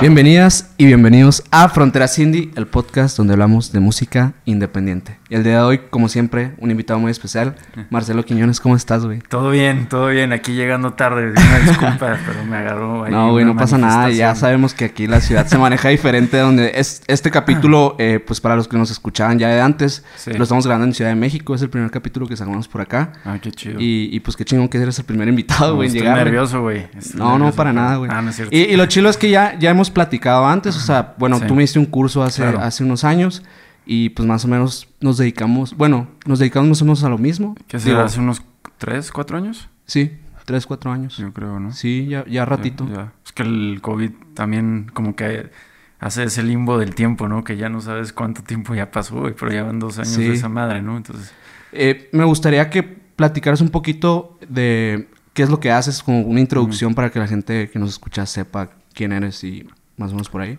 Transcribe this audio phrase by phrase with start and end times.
[0.00, 5.18] Bienvenidas y bienvenidos a Fronteras Indie, el podcast donde hablamos de música independiente.
[5.28, 7.54] Y el día de hoy, como siempre, un invitado muy especial,
[7.90, 8.60] Marcelo Quiñones.
[8.60, 9.18] ¿Cómo estás, güey?
[9.18, 10.32] Todo bien, todo bien.
[10.32, 11.32] Aquí llegando tarde.
[11.32, 14.08] Una disculpa, pero me agarró ahí No, güey, no pasa nada.
[14.08, 16.38] Ya sabemos que aquí la ciudad se maneja diferente.
[16.38, 20.02] Donde es este capítulo, eh, pues para los que nos escuchaban ya de antes,
[20.34, 21.54] lo estamos grabando en Ciudad de México.
[21.54, 23.12] Es el primer capítulo que sacamos por acá.
[23.26, 23.76] Ah, qué chido.
[23.78, 26.16] Y, pues qué chingón que eres el primer invitado, güey, no, llegar.
[26.16, 26.88] nervioso, güey.
[27.14, 28.10] No, no, para nada, güey.
[28.10, 28.56] Ah, no es cierto.
[28.56, 30.69] Y, y, lo chido es que ya, ya hemos platicado antes.
[30.76, 33.42] O sea, bueno, tú me diste un curso hace, hace unos años.
[33.86, 37.18] Y pues más o menos nos dedicamos, bueno, nos dedicamos más o menos a lo
[37.18, 37.56] mismo.
[37.66, 38.04] ¿Qué será?
[38.04, 38.42] ¿Hace unos
[38.78, 39.68] 3, 4 años?
[39.86, 40.12] Sí,
[40.44, 41.16] 3, 4 años.
[41.16, 41.72] Yo creo, ¿no?
[41.72, 42.88] Sí, ya, ya ratito.
[42.92, 45.50] Ya, Es que el COVID también como que
[45.98, 47.42] hace ese limbo del tiempo, ¿no?
[47.42, 50.48] Que ya no sabes cuánto tiempo ya pasó, pero ya van dos años de esa
[50.48, 50.96] madre, ¿no?
[50.96, 51.32] Entonces...
[51.72, 56.40] Eh, me gustaría que platicaras un poquito de qué es lo que haces, como una
[56.40, 59.68] introducción para que la gente que nos escucha sepa quién eres y
[60.00, 60.58] más o menos por ahí.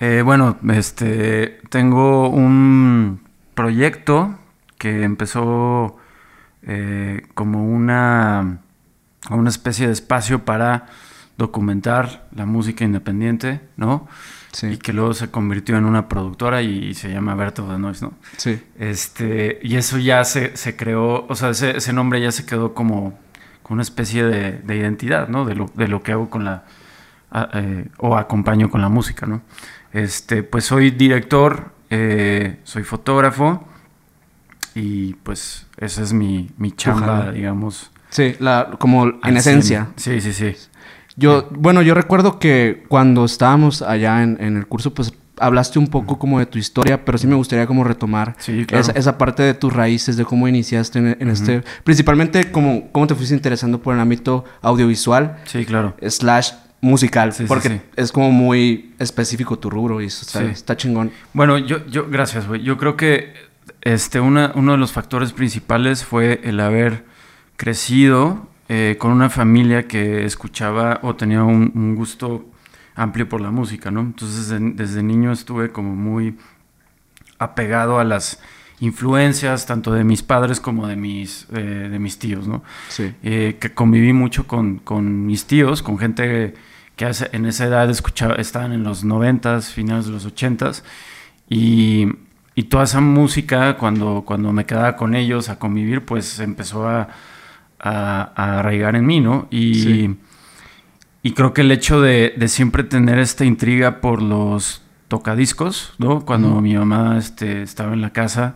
[0.00, 3.20] Eh, bueno, este, tengo un
[3.54, 4.38] proyecto
[4.78, 5.96] que empezó
[6.62, 8.58] eh, como una,
[9.30, 10.86] una especie de espacio para
[11.36, 14.08] documentar la música independiente, ¿no?
[14.52, 14.66] Sí.
[14.66, 18.14] Y que luego se convirtió en una productora y se llama Berto de Noise, ¿no?
[18.36, 18.60] Sí.
[18.78, 22.74] Este, y eso ya se, se creó, o sea, ese, ese, nombre ya se quedó
[22.74, 23.18] como,
[23.62, 25.44] como una especie de, de, identidad, ¿no?
[25.44, 26.64] De lo, de lo que hago con la,
[27.54, 29.42] eh, o acompaño con la música, ¿no?
[29.92, 33.66] Este, pues soy director, eh, soy fotógrafo
[34.74, 37.32] y pues esa es mi, mi chamba, Ojalá.
[37.32, 37.90] digamos.
[38.10, 39.88] Sí, la, como en esencia.
[39.96, 40.54] Sí, sí, sí.
[41.16, 45.88] Yo, bueno, yo recuerdo que cuando estábamos allá en, en, el curso, pues hablaste un
[45.88, 48.82] poco como de tu historia, pero sí me gustaría como retomar sí, claro.
[48.82, 51.32] esa, esa, parte de tus raíces, de cómo iniciaste en, en uh -huh.
[51.32, 55.38] este, principalmente cómo, cómo te fuiste interesando por el ámbito audiovisual.
[55.44, 55.96] Sí, claro.
[56.06, 57.80] Slash musical, Sí, porque sí.
[57.96, 61.12] es como muy específico tu rubro y eso está, está chingón.
[61.32, 62.62] Bueno, yo, yo, gracias, güey.
[62.62, 63.34] Yo creo que
[63.82, 67.04] este, una, uno de los factores principales fue el haber
[67.56, 72.46] crecido eh, con una familia que escuchaba o tenía un, un, gusto
[72.94, 74.00] amplio por la música, ¿no?
[74.00, 76.36] Entonces, desde, desde niño estuve como muy
[77.38, 78.40] apegado a las
[78.80, 82.62] influencias tanto de mis padres como de mis, eh, de mis tíos, ¿no?
[82.88, 83.12] Sí.
[83.22, 86.54] Eh, que conviví mucho con, con, mis tíos, con gente
[87.00, 90.84] que en esa edad escuchaba, estaban en los noventas, finales de los ochentas,
[91.48, 92.06] y,
[92.54, 97.08] y, toda esa música, cuando, cuando me quedaba con ellos a convivir, pues empezó a,
[97.78, 99.48] a, a arraigar en mí, ¿no?
[99.50, 100.16] Y, Sí.
[101.22, 106.24] y creo que el hecho de, de siempre tener esta intriga por los tocadiscos, ¿no?
[106.26, 108.54] Cuando mi mamá este, estaba en la casa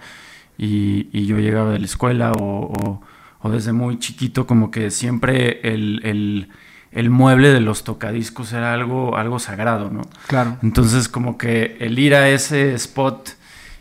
[0.59, 3.03] y, y yo llegaba de la escuela o, o,
[3.41, 6.49] o desde muy chiquito, como que siempre el, el,
[6.95, 10.03] el, mueble de los tocadiscos era algo, algo sagrado, ¿no?
[10.27, 10.57] Claro.
[10.63, 13.31] Entonces, como que el ir a ese spot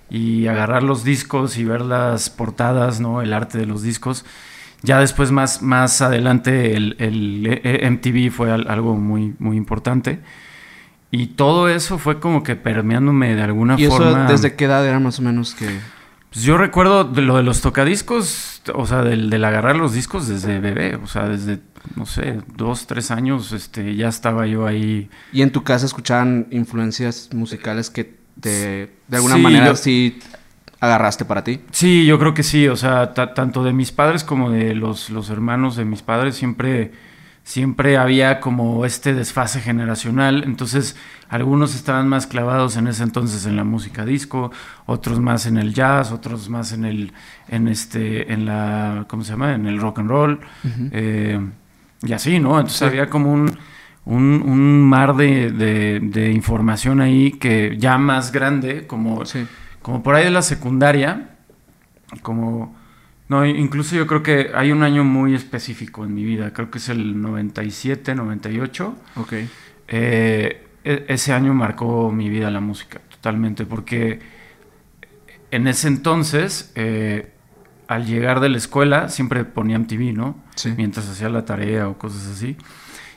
[0.09, 3.21] y agarrar los discos y ver las portadas, ¿no?
[3.21, 4.25] El arte de los discos.
[4.81, 10.19] Ya después, más, más adelante, el, el MTV fue algo muy, muy importante.
[11.15, 14.23] Y todo eso fue como que permeándome de alguna ¿Y forma.
[14.23, 15.69] eso desde qué edad era más o menos que...?
[16.33, 20.27] Pues yo recuerdo de lo de los tocadiscos, o sea, del, del, agarrar los discos
[20.27, 21.59] desde bebé, o sea, desde,
[21.95, 25.11] no sé, dos, tres años, este, ya estaba yo ahí.
[25.31, 28.49] ¿Y en tu casa escuchaban influencias musicales que te,
[29.07, 29.75] de alguna sí, manera yo...
[29.75, 30.19] sí
[30.79, 31.61] agarraste para ti?
[31.69, 35.29] Sí, yo creo que sí, o sea, tanto de mis padres como de los, los
[35.29, 36.93] hermanos de mis padres siempre
[37.43, 40.95] siempre había como este desfase generacional, entonces
[41.29, 44.51] algunos estaban más clavados en ese entonces en la música disco,
[44.85, 47.11] otros más en el jazz, otros más en el,
[47.49, 49.53] en este, en la, ¿cómo se llama?
[49.53, 50.31] En el rock and roll,
[50.63, 50.89] uh -huh.
[50.93, 51.41] eh,
[52.03, 52.51] y así, ¿no?
[52.57, 52.85] Entonces sí.
[52.85, 53.57] había como un,
[54.05, 59.45] un, un mar de, de, de, información ahí que ya más grande, como, sí.
[59.81, 61.29] como por ahí de la secundaria,
[62.21, 62.75] como
[63.29, 66.77] no, incluso yo creo que hay un año muy específico en mi vida, creo que
[66.77, 68.95] es el 97, 98.
[69.15, 69.33] Ok.
[69.87, 74.19] Eh, ese año marcó mi vida la música, totalmente, porque
[75.51, 77.31] en ese entonces, eh,
[77.87, 80.35] al llegar de la escuela, siempre ponía MTV, ¿no?
[80.55, 80.73] Sí.
[80.75, 82.57] Mientras hacía la tarea o cosas así.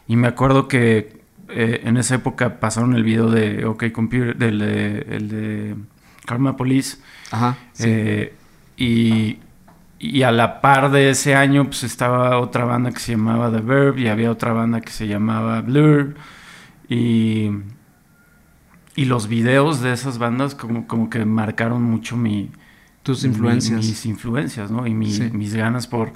[0.06, 4.58] Y me acuerdo que eh, en esa época pasaron el video de OK Computer, del
[4.58, 5.74] de, el de
[6.24, 6.98] Karma Police.
[7.30, 7.56] Ajá.
[7.72, 7.84] Sí.
[7.88, 8.34] Eh,
[8.76, 9.38] y
[9.98, 13.60] y a la par de ese año, pues estaba otra banda que se llamaba The
[13.60, 16.14] Verb y había otra banda que se llamaba Blur.
[16.88, 17.50] Y,
[18.94, 22.50] y los videos de esas bandas como, como que marcaron mucho mi,
[23.02, 23.78] Tus influencias.
[23.78, 24.86] mis influencias, ¿no?
[24.86, 26.12] Y mis ganas por,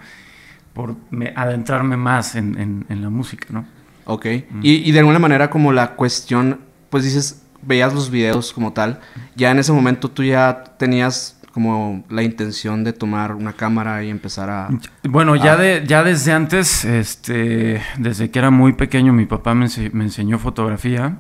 [0.75, 0.97] por
[1.35, 3.65] adentrarme más en, la música, ¿no?
[4.05, 4.27] Ok.
[4.63, 6.61] Y, y, de alguna manera como la cuestión,
[6.91, 9.01] pues dices, veías los videos como tal,
[9.37, 14.09] ya en ese momento tú ya tenías como la intención de tomar una cámara y
[14.09, 14.69] empezar a...
[15.03, 19.67] Bueno, ya, de, ya desde antes, este, desde que era muy pequeño, mi papá me,
[19.67, 21.19] enseñó fotografía.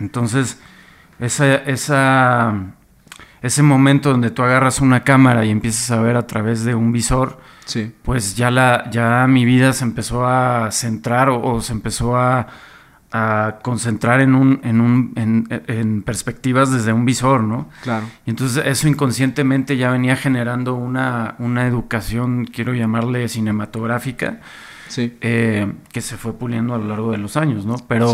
[0.00, 0.58] Entonces,
[1.20, 2.72] esa, esa,
[3.40, 6.90] ese momento donde tú agarras una cámara y empiezas a ver a través de un
[6.90, 7.94] visor, sí.
[8.02, 12.48] pues ya, la, ya mi vida se empezó a centrar o se empezó a
[13.16, 17.68] a concentrar en un, en un, en, perspectivas desde un visor, ¿no?
[17.82, 18.06] Claro.
[18.26, 24.40] Y entonces eso inconscientemente ya venía generando una, una educación, quiero llamarle cinematográfica,
[24.88, 25.16] sí.
[25.20, 27.76] Eh, que se fue puliendo a lo largo de los años, ¿no?
[27.88, 28.12] Pero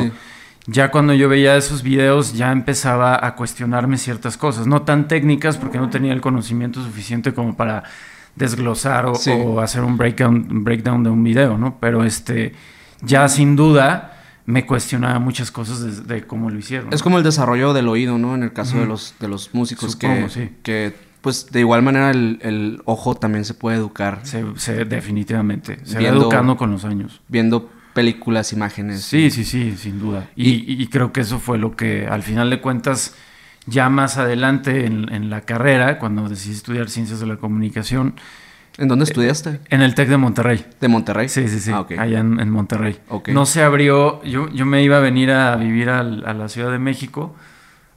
[0.67, 5.57] ya cuando yo veía esos videos ya empezaba a cuestionarme ciertas cosas, no tan técnicas
[5.57, 7.83] porque no tenía el conocimiento suficiente como para
[8.37, 11.79] desglosar o, o hacer un breakdown, un breakdown de un video, ¿no?
[11.81, 12.55] Pero este,
[13.03, 14.12] ya sin duda
[14.45, 16.93] me cuestionaba muchas cosas de, cómo lo hicieron.
[16.93, 18.35] Es como el desarrollo del oído, ¿no?
[18.35, 22.83] En el caso de, los, de los músicos que, que, pues, de igual manera el,
[22.85, 24.21] ojo también se puede educar.
[24.25, 25.79] Se, definitivamente.
[25.85, 27.21] Se va educando con los años.
[27.29, 29.03] Viendo películas, imágenes.
[29.03, 30.29] Sí, sí, sí, sin duda.
[30.35, 33.15] Y, creo que eso fue lo que, al final de cuentas,
[33.67, 38.17] ya más adelante en, en la carrera, cuando decidí estudiar Ciencias de la Comunicación,
[38.79, 39.61] ¿En dónde estudiaste?
[39.69, 40.65] En el TEC de Monterrey.
[40.81, 41.29] ¿De Monterrey?
[41.29, 41.71] Sí, sí, sí.
[41.73, 42.99] Ah, Allá en, Monterrey.
[43.29, 44.23] No se abrió.
[44.25, 47.35] Yo, yo me iba a venir a vivir a la Ciudad de México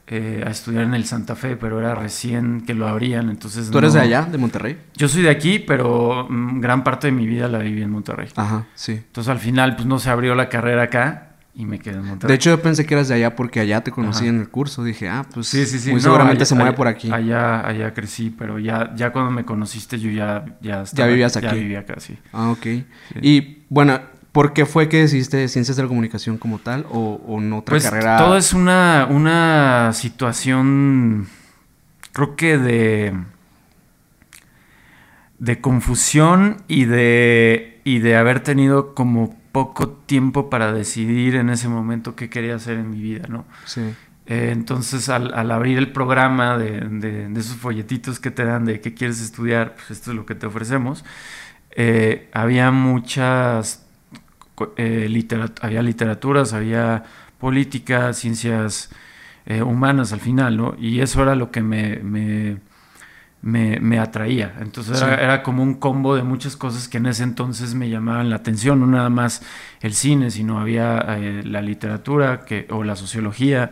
[0.08, 3.32] eh, a estudiar en el Santa Fe, pero era recién que lo abrían.
[3.32, 3.72] Entonces.
[3.72, 4.78] ¿Tú eres de allá, de Monterrey?
[4.96, 8.28] Yo soy de aquí, pero mm, gran parte de mi vida la viví en Monterrey.
[8.36, 8.92] Ajá, sí.
[8.92, 12.34] Entonces al final, pues no se abrió la carrera acá y me quedé en Monterrey.
[12.34, 14.84] De hecho, yo pensé que eras de allá porque allá te conocí en el curso.
[14.84, 15.92] Dije, ah, pues sí, sí, sí.
[15.92, 17.10] muy seguramente se mueve por aquí.
[17.12, 21.38] Allá, allá crecí, pero ya, ya cuando me conociste yo ya, ya estaba, Ya vivías
[21.38, 21.46] aquí.
[21.48, 22.18] Ya vivía acá, sí.
[22.34, 22.66] Ah, ok.
[23.22, 27.40] Y bueno, ¿por qué fue que decidiste Ciencias de la Comunicación como tal o, o
[27.40, 28.18] en otra pues, carrera?
[28.18, 31.28] todo es una, una situación,
[32.12, 33.14] creo que de...
[35.40, 41.70] de confusión y de, y de haber tenido como poco tiempo para decidir en ese
[41.70, 43.46] momento qué quería hacer en mi vida, ¿no?
[43.64, 43.80] Sí.
[44.26, 49.22] Eh, entonces, al, abrir el programa de, esos folletitos que te dan de qué quieres
[49.22, 51.06] estudiar, pues esto es lo que te ofrecemos,
[51.72, 53.88] eh, había muchas,
[54.76, 55.26] eh,
[55.62, 57.06] había literaturas, había
[57.40, 58.90] política, ciencias
[59.66, 60.76] humanas al final, ¿no?
[60.78, 62.58] Y eso era lo que me me,
[64.00, 64.56] atraía.
[64.60, 68.38] Entonces era, como un combo de muchas cosas que en ese entonces me llamaban la
[68.38, 69.44] atención, no nada más
[69.82, 73.72] el cine, sino había eh, la literatura que, o la sociología.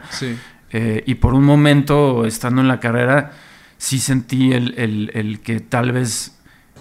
[0.71, 3.31] Eh, y por un momento, estando en la carrera,
[3.77, 6.39] sí sentí el, que tal vez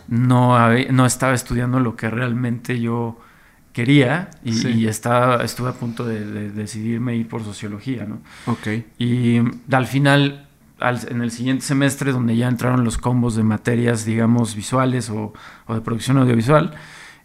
[0.08, 0.56] no,
[0.90, 3.18] no estaba estudiando lo que realmente yo
[3.72, 8.20] quería y, estaba, estuve a punto de, de, decidirme ir por sociología, ¿no?
[8.98, 9.38] Y
[9.70, 10.48] al final
[11.08, 15.32] en el siguiente semestre, donde ya entraron los combos de materias, digamos, visuales o,
[15.68, 16.74] de producción audiovisual,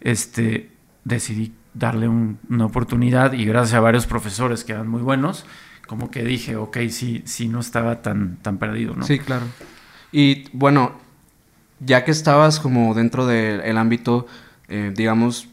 [0.01, 0.71] este,
[1.03, 5.45] decidí darle una oportunidad y gracias a varios profesores que eran muy buenos,
[5.87, 9.05] como que dije, ok, sí, sí no estaba tan, tan perdido, ¿no?
[9.05, 9.45] Sí, claro.
[10.11, 10.93] Y bueno,
[11.79, 14.27] ya que estabas como dentro del ámbito,
[14.67, 15.47] eh, digamos,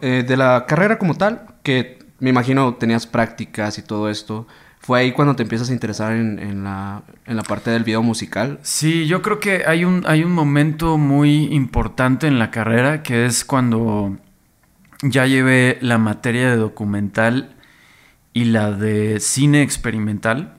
[0.00, 4.46] eh, de la carrera como tal, que me imagino tenías prácticas y todo esto,
[4.80, 7.02] ¿Fue ahí cuando te empiezas a interesar en, la,
[7.46, 8.58] parte del video musical?
[8.62, 13.26] Sí, yo creo que hay un, hay un momento muy importante en la carrera que
[13.26, 14.16] es cuando
[15.02, 17.54] ya llevé la materia de documental
[18.32, 20.56] y la de cine experimental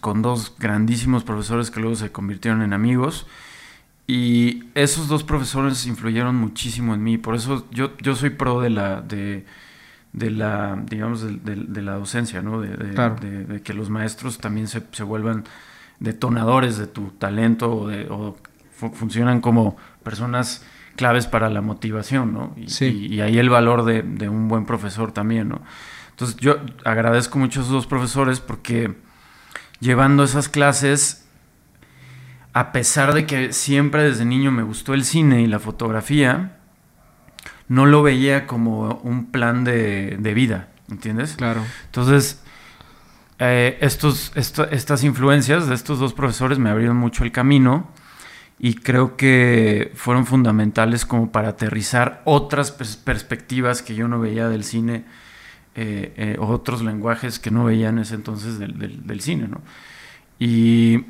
[0.00, 3.26] con dos grandísimos profesores que luego se convirtieron en amigos.
[4.06, 7.16] Y esos dos profesores influyeron muchísimo en mí.
[7.16, 9.46] Por eso yo, yo soy pro de la, de,
[10.12, 12.60] de la, digamos, de, la docencia, ¿no?
[12.60, 15.44] De, que los maestros también se, vuelvan
[15.98, 18.36] detonadores de tu talento o,
[18.94, 20.64] funcionan como personas
[20.96, 22.54] claves para la motivación, ¿no?
[22.56, 25.60] Y, y, ahí el valor de, un buen profesor también, ¿no?
[26.10, 28.96] Entonces yo agradezco mucho a esos dos profesores porque
[29.80, 31.26] llevando esas clases,
[32.52, 36.59] a pesar de que siempre desde niño me gustó el cine y la fotografía,
[37.70, 41.36] no lo veía como un plan de, vida, ¿entiendes?
[41.36, 41.62] Claro.
[41.86, 42.42] Entonces,
[43.38, 47.88] eh, estos, estas influencias de estos dos profesores me abrieron mucho el camino
[48.58, 54.64] y creo que fueron fundamentales como para aterrizar otras perspectivas que yo no veía del
[54.64, 55.04] cine,
[55.76, 59.60] eh, eh, otros lenguajes que no veía en ese entonces del, del, cine, ¿no?
[60.40, 61.04] Y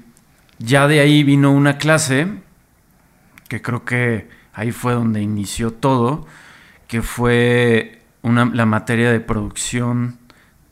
[0.59, 2.29] ya de ahí vino una clase,
[3.49, 6.27] que creo que ahí fue donde inició todo,
[6.91, 10.19] que fue una, la materia de producción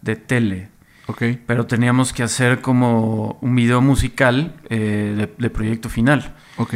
[0.03, 0.69] de tele.
[1.07, 1.23] Ok.
[1.47, 6.35] Pero teníamos que hacer como un video musical eh, de, de proyecto final.
[6.57, 6.75] Ok.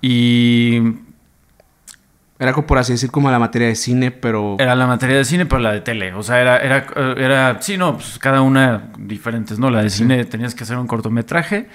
[0.00, 0.80] Y
[2.38, 4.56] Era como por así decir como la materia de cine, pero...
[4.58, 6.12] Era la materia de cine, pero la de tele.
[6.12, 9.70] O sea, era, era, era sí, no, pues cada una diferentes, ¿no?
[9.70, 11.68] La de cine tenías que hacer un cortometraje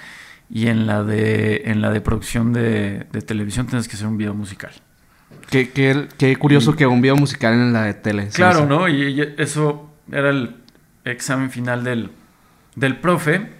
[0.48, 4.16] y en la de, en la de producción de, de televisión tenías que hacer un
[4.16, 4.72] video musical.
[5.52, 8.28] Qué, qué- qué curioso que un video musical en la de tele.
[8.28, 8.66] Claro.
[8.66, 8.88] ¿no?
[8.88, 10.56] Y, y eso era el
[11.04, 12.10] examen final del,
[12.74, 13.52] del profe.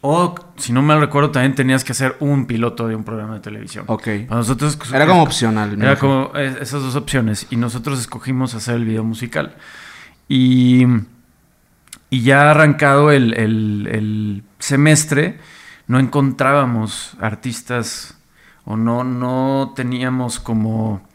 [0.00, 3.40] O, si no mal recuerdo, también tenías que hacer un piloto de un programa de
[3.40, 3.84] televisión.
[3.88, 4.02] Ok.
[4.28, 4.78] Para nosotros...
[4.92, 5.80] Era como opcional.
[5.80, 7.46] Era como esas dos opciones.
[7.50, 9.54] Y nosotros escogimos hacer el video musical.
[10.28, 10.84] Y,
[12.10, 15.38] y ya arrancado el, el- el semestre,
[15.86, 18.18] no encontrábamos artistas
[18.64, 21.06] o no, no teníamos como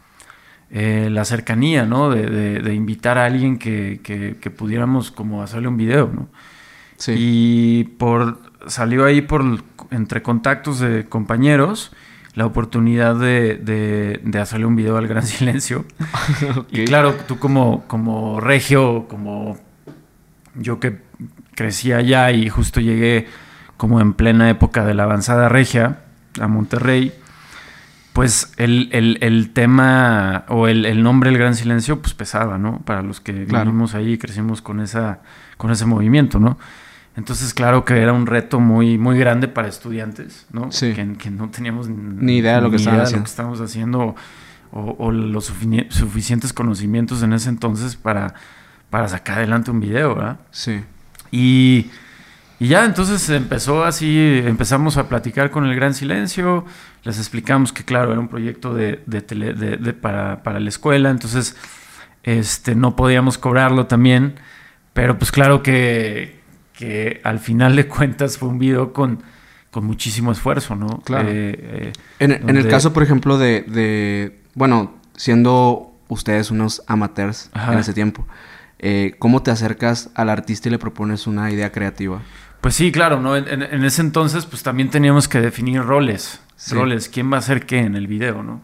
[0.71, 2.09] eh, la cercanía, ¿no?
[2.09, 6.27] De, de- de invitar a alguien que, que- que pudiéramos como hacerle un video, ¿no?
[6.97, 7.13] Sí.
[7.17, 9.43] Y por salió ahí por
[9.89, 11.91] entre contactos de compañeros
[12.35, 15.85] la oportunidad de, de- de hacerle un video al Gran Silencio.
[16.71, 19.57] Y claro, tú como, como regio, como
[20.55, 20.99] yo que
[21.55, 23.27] crecí allá y justo llegué
[23.77, 26.01] como en plena época de la avanzada regia
[26.39, 27.13] a Monterrey,
[28.19, 32.79] pues el, el- el tema o el, el nombre El Gran Silencio pues pesaba, ¿no?
[32.79, 33.65] Para los que Claro.
[33.71, 35.21] vivimos ahí y crecimos con, esa,
[35.55, 36.57] con ese movimiento, ¿no?
[37.15, 40.69] Entonces, claro que era un reto muy, muy grande para estudiantes, ¿no?
[40.69, 40.91] Sí.
[40.93, 44.15] Que, que no teníamos Ni idea de lo que estábamos haciendo
[44.71, 45.45] o, o los
[45.89, 48.33] suficientes conocimientos en ese entonces para,
[48.89, 50.39] para sacar adelante un video, ¿verdad?
[50.51, 50.81] Sí.
[51.31, 51.89] Y,
[52.59, 56.65] y ya entonces empezó así, empezamos a platicar con el Gran Silencio,
[57.03, 60.69] les explicamos que claro, era un proyecto de, de tele- de- de- para, para la
[60.69, 61.55] escuela, entonces
[62.23, 64.35] este, no podíamos cobrarlo también,
[64.93, 66.39] pero pues claro que,
[66.73, 69.23] que al final de cuentas fue un video con,
[69.71, 70.99] con muchísimo esfuerzo, ¿no?
[71.05, 71.29] Claro.
[71.29, 77.49] Eh, eh, En, en el caso, por ejemplo, de, de- Bueno, siendo ustedes unos amateurs
[77.53, 77.73] Ajá.
[77.73, 78.27] en ese tiempo,
[78.79, 82.21] eh, ¿cómo te acercas al artista y le propones una idea creativa?
[82.61, 83.37] Pues sí, claro, ¿no?
[83.37, 86.41] En, ese entonces, pues también teníamos que definir roles.
[86.57, 86.75] Sí.
[86.75, 88.61] Roles, quién va a hacer qué en el video, ¿no?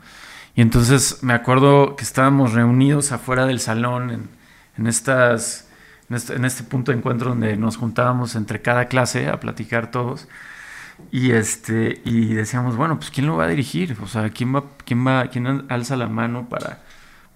[0.53, 4.29] Y entonces me acuerdo que estábamos reunidos afuera del salón en,
[4.77, 5.67] en estas.
[6.09, 9.89] En este, en este punto de encuentro donde nos juntábamos entre cada clase a platicar
[9.89, 10.27] todos.
[11.11, 14.63] Y este, y decíamos, bueno, pues quién lo va a dirigir, o sea, quién va,
[14.85, 16.79] quién va, quién alza la mano para,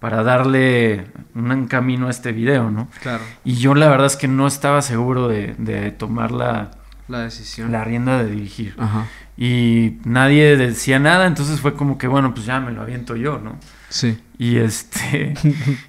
[0.00, 2.88] para darle un camino a este video, ¿no?
[3.02, 3.22] Claro.
[3.44, 6.70] Y yo la verdad es que no estaba seguro de, de tomar la,
[7.08, 7.70] La decisión.
[7.70, 8.74] la rienda de dirigir.
[8.78, 9.06] Ajá.
[9.36, 13.38] Y nadie decía nada, entonces fue como que, bueno, pues ya me lo aviento yo,
[13.38, 13.56] ¿no?
[13.88, 14.18] Sí.
[14.38, 15.34] Y este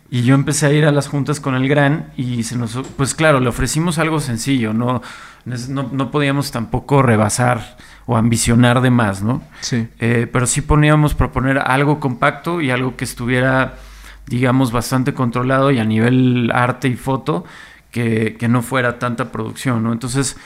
[0.09, 3.13] y yo empecé a ir a las juntas con el gran y se nos pues
[3.13, 5.01] claro, le ofrecimos algo sencillo, no
[5.45, 9.43] no, no podíamos tampoco rebasar o ambicionar de más, ¿no?
[9.61, 9.87] Sí.
[9.99, 13.75] Eh, pero sí poníamos proponer algo compacto y algo que estuviera,
[14.31, 17.43] digamos, bastante controlado y a nivel arte y foto,
[17.91, 19.91] que, que no fuera tanta producción, ¿no?
[19.91, 20.37] Entonces,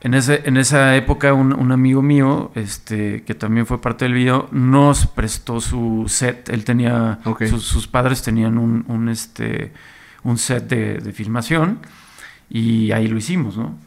[0.00, 4.14] en, ese, en esa época, un, un amigo mío, este, que también fue parte del
[4.14, 6.48] video, nos prestó su set.
[6.48, 9.72] Él tenía, sus, sus padres tenían un, un, este,
[10.24, 11.78] un set de, de filmación
[12.50, 13.78] y ahí lo hicimos, ¿no?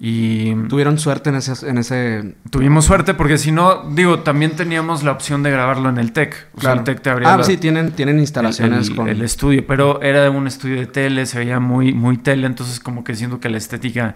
[0.00, 1.68] Y Tuvieron suerte en ese...
[1.68, 2.36] En ese...
[2.50, 6.34] Tuvimos suerte porque si no, digo, también teníamos la opción de grabarlo en el TEC.
[6.54, 6.78] O sea, Claro.
[6.78, 9.08] el TEC te abría Ah, la- sí, tienen, tienen instalaciones el, con...
[9.08, 13.02] el estudio, pero era un estudio de tele, se veía muy, muy tele, entonces como
[13.02, 14.14] que siento que la estética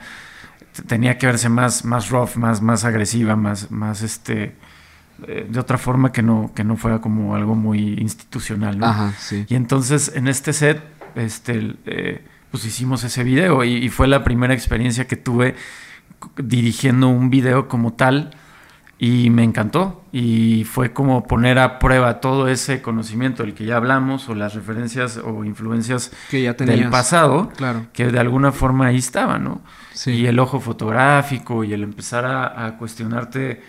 [0.86, 4.54] tenía que verse más, más rough, más, más agresiva, más, más este
[5.26, 8.86] eh, de otra forma que no, que no fuera como algo muy institucional, ¿no?
[8.86, 9.44] Ajá, sí.
[9.48, 10.80] Y entonces en este set,
[11.16, 15.56] este, eh, pues hicimos ese video y, y fue la primera experiencia que tuve
[16.37, 18.30] dirigiendo un video como tal
[18.99, 23.76] y me encantó y fue como poner a prueba todo ese conocimiento del que ya
[23.76, 26.78] hablamos o las referencias o influencias Que ya tenías.
[26.78, 27.87] del pasado Claro.
[27.92, 29.61] que de alguna forma ahí estaban, ¿no?
[29.92, 30.12] Sí.
[30.12, 33.61] Y el ojo fotográfico y el empezar a, a cuestionarte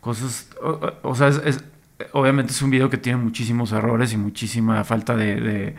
[0.00, 0.48] cosas.
[0.62, 1.64] O, o- o sea, es- es-
[2.12, 5.74] obviamente es un video que tiene muchísimos errores y muchísima falta de, de-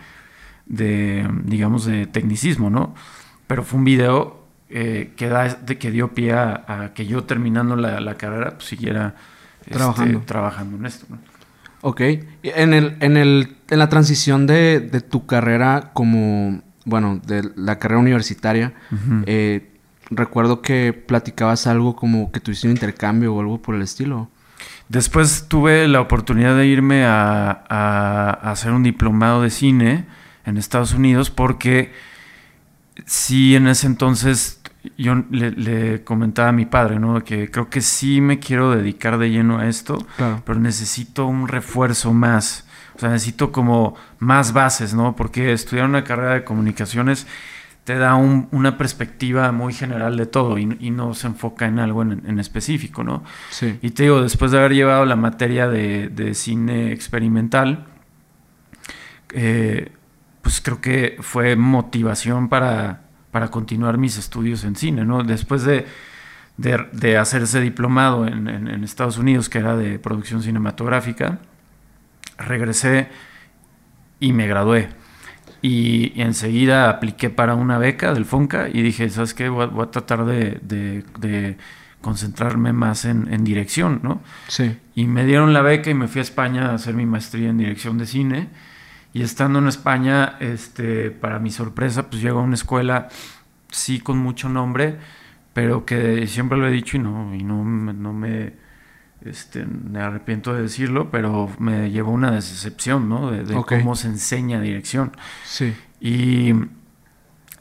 [0.69, 2.95] de, digamos, de tecnicismo, ¿no?
[3.47, 7.25] Pero fue un video eh, que, da, de, que dio pie a, a que yo
[7.25, 9.15] terminando la, la carrera pues, siguiera
[9.61, 10.21] este, Trabajando.
[10.21, 11.17] trabajando en esto, ¿no?
[11.81, 12.01] Ok.
[12.43, 17.79] En, el, en, el, en la transición de, de tu carrera como, bueno, de la
[17.79, 18.73] carrera universitaria,
[19.25, 19.69] eh,
[20.09, 24.29] recuerdo que platicabas algo como que tuviste un intercambio o algo por el estilo.
[24.89, 30.05] Después tuve la oportunidad de irme a, hacer un diplomado de cine
[30.49, 31.93] en Estados Unidos porque
[33.05, 34.59] sí en ese entonces
[34.97, 37.23] yo le, comentaba a mi padre, ¿no?
[37.23, 40.05] Que creo que sí me quiero dedicar de lleno a esto,
[40.45, 42.65] pero necesito un refuerzo más.
[42.95, 45.15] O sea, necesito como más bases, ¿no?
[45.15, 47.27] Porque estudiar una carrera de comunicaciones
[47.83, 52.39] te da una perspectiva muy general de todo y, no se enfoca en algo en,
[52.39, 53.23] específico, ¿no?
[53.49, 53.79] Sí.
[53.81, 57.85] Y te digo, después de haber llevado la materia de, cine experimental,
[59.33, 59.91] eh,
[60.41, 65.23] pues creo que fue motivación para, para continuar mis estudios en cine, ¿no?
[65.23, 65.85] Después de,
[66.57, 71.39] de, hacer ese diplomado en, Estados Unidos, que era de producción cinematográfica,
[72.37, 73.07] regresé
[74.19, 74.89] y me gradué.
[75.61, 79.49] Y, enseguida apliqué para una beca del FONCA y dije, ¿sabes qué?
[79.49, 81.57] Voy a, tratar de,
[82.01, 84.21] concentrarme más en, dirección, ¿no?
[84.47, 84.77] Sí.
[84.95, 87.57] Y me dieron la beca y me fui a España a hacer mi maestría en
[87.57, 88.49] dirección de cine.
[89.13, 93.07] Y estando en España, este, para mi sorpresa, pues llego a una escuela,
[93.71, 94.97] sí con mucho nombre,
[95.53, 98.53] pero que siempre lo he dicho y no, y no, no me
[99.25, 103.31] este, me arrepiento de decirlo, pero me llevó una decepción, ¿no?
[103.31, 105.11] De, cómo se enseña dirección.
[105.45, 105.73] Sí.
[105.99, 106.53] Y,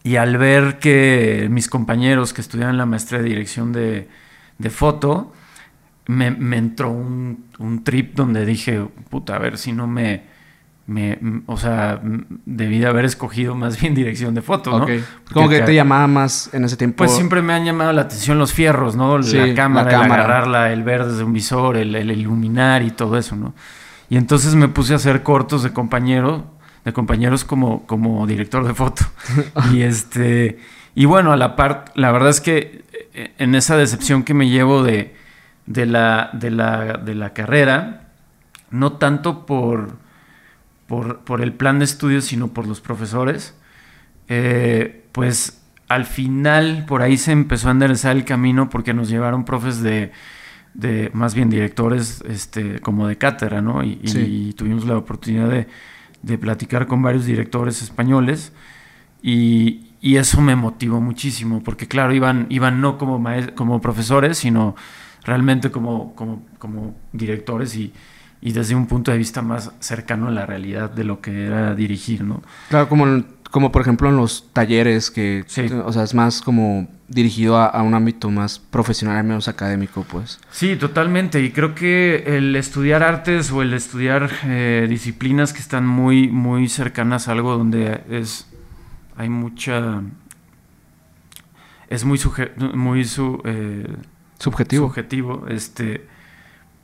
[0.04, 4.08] y, al ver que mis compañeros que estudiaban la maestría de dirección de,
[4.58, 5.32] de foto,
[6.06, 10.22] me, me entró un, un, trip donde dije, puta, a ver si no me
[10.88, 12.00] me, o sea,
[12.46, 14.86] debí de haber escogido más bien dirección de foto, ¿no?
[15.34, 16.96] ¿Cómo que te llamaba más en ese tiempo?
[16.96, 19.18] Pues siempre me han llamado la atención los fierros, ¿no?
[19.18, 20.24] la cámara, la cámara.
[20.24, 23.54] agarrarla, el ver desde un visor, el, iluminar y todo eso, ¿no?
[24.08, 26.46] Y entonces me puse a hacer cortos de compañero,
[26.86, 29.04] de compañeros como, como director de foto.
[29.74, 30.58] y este,
[30.94, 34.48] y bueno, a la par, la verdad es que eh, en esa decepción que me
[34.48, 35.14] llevo de,
[35.66, 38.08] de, la, de, la, de la carrera,
[38.70, 40.07] no tanto por
[40.88, 43.54] por, el plan de estudios, sino por los profesores,
[44.26, 49.44] eh, pues al final por ahí se empezó a enderezar el camino porque nos llevaron
[49.44, 50.12] profes de,
[50.72, 53.84] de más bien directores este, como de cátedra, ¿no?
[53.84, 55.68] Y, tuvimos la oportunidad de,
[56.22, 58.52] de, platicar con varios directores españoles
[59.22, 63.22] y, eso me motivó muchísimo porque claro, iban, iban no como,
[63.54, 64.74] como profesores, sino
[65.24, 67.92] realmente como, como, como directores y,
[68.40, 71.74] y desde un punto de vista más cercano a la realidad de lo que era
[71.74, 72.42] dirigir, ¿no?
[72.68, 75.44] Claro, como, como por ejemplo en los talleres, que
[75.84, 80.38] o sea, es más como dirigido a, un ámbito más profesional, menos académico, pues.
[80.50, 81.42] Sí, totalmente.
[81.42, 86.68] Y creo que el estudiar artes o el estudiar eh, disciplinas que están muy, muy
[86.68, 88.46] cercanas a algo donde es
[89.16, 90.00] hay mucha
[91.88, 92.20] es muy
[92.74, 93.96] muy su, eh,
[94.38, 96.06] subjetivo subjetivo este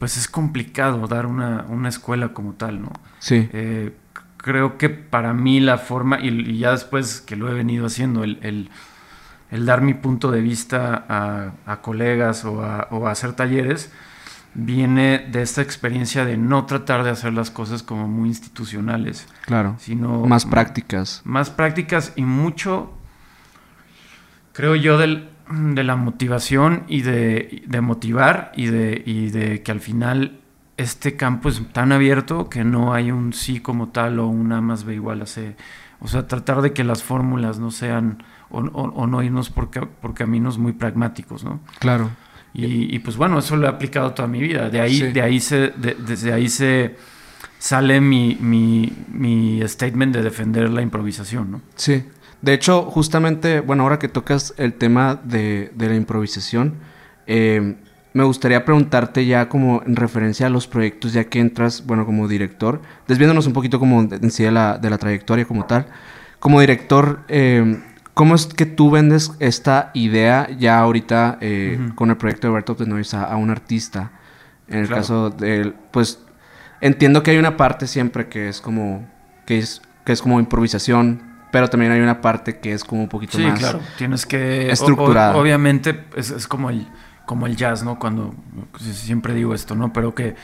[0.04, 2.92] pues es complicado dar una, escuela como tal, ¿no?
[3.20, 3.48] Sí.
[3.54, 3.96] Eh,
[4.36, 8.68] creo que para mí la forma, y, ya después que lo he venido haciendo, el,
[9.50, 11.06] dar mi punto de vista
[11.66, 13.92] a, colegas o a, hacer talleres,
[14.52, 19.26] viene de esta experiencia de no tratar de hacer las cosas como muy institucionales.
[19.46, 19.76] Claro.
[19.78, 21.22] Sino más prácticas.
[21.24, 22.92] Más prácticas y mucho,
[24.52, 29.80] creo yo, del, de la motivación y de, motivar y de, y de que al
[29.80, 30.40] final
[30.76, 34.84] este campo es tan abierto que no hay un sí como tal o una más
[34.84, 35.56] B igual a C.
[36.00, 40.58] O sea, tratar de que las fórmulas no sean o, no irnos por, por, caminos
[40.58, 41.60] muy pragmáticos, ¿no?
[41.78, 42.10] Claro.
[42.56, 44.70] Y, pues bueno, eso lo he aplicado toda mi vida.
[44.70, 46.94] De ahí, de ahí se, desde ahí se
[47.58, 51.60] sale mi, mi, mi statement de defender la improvisación, ¿no?
[51.74, 52.04] Sí.
[52.44, 56.74] De hecho, justamente, bueno, ahora que tocas el tema de, la improvisación,
[57.26, 57.76] eh,
[58.12, 62.28] me gustaría preguntarte ya como en referencia a los proyectos, ya que entras, bueno, como
[62.28, 65.86] director, desviándonos un poquito como en sí de la, de la trayectoria como tal.
[66.38, 72.18] Como director, eh, ¿cómo es que tú vendes esta idea ya ahorita eh, con el
[72.18, 74.12] proyecto de Bertolt de Noise a, un artista?
[74.68, 76.22] En el caso de, pues,
[76.82, 79.08] entiendo que hay una parte siempre que es como,
[79.46, 83.08] que es, que es como improvisación, pero también hay una parte que es como un
[83.08, 83.56] poquito más.
[83.60, 83.78] claro.
[83.96, 84.72] Tienes que.
[84.72, 85.36] Estructurada.
[85.36, 86.88] obviamente es, como, el,
[87.26, 87.96] como el jazz, ¿no?
[87.96, 88.34] Cuando.
[88.80, 89.92] Siempre digo esto, ¿no?
[89.92, 90.34] Pero que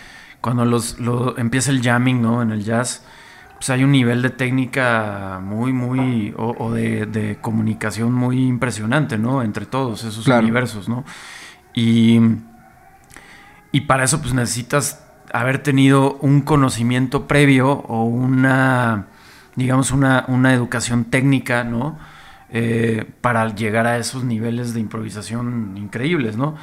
[0.40, 2.42] cuando los, lo, empieza el jamming, ¿no?
[2.42, 3.04] En el jazz,
[3.56, 6.32] pues hay un nivel de técnica muy, muy.
[6.36, 9.42] o, de, comunicación muy impresionante, ¿no?
[9.42, 11.04] Entre todos esos universos, ¿no?
[11.74, 12.20] Y.
[13.72, 19.08] Y para eso, pues necesitas haber tenido un conocimiento previo o una
[19.60, 21.98] digamos, una, educación técnica, ¿no?
[22.52, 26.56] eh, para llegar a esos niveles de improvisación increíbles, ¿no?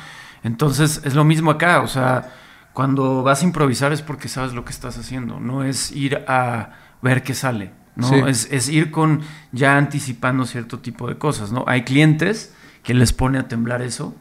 [0.44, 2.34] Entonces es lo mismo acá, o sea,
[2.74, 6.72] cuando vas a improvisar es porque sabes lo que estás haciendo, no es ir a
[7.02, 8.28] ver qué sale, ¿no?
[8.28, 11.64] Es, es, ir con ya anticipando cierto tipo de cosas, ¿no?
[11.68, 14.14] Hay clientes que les pone a temblar eso,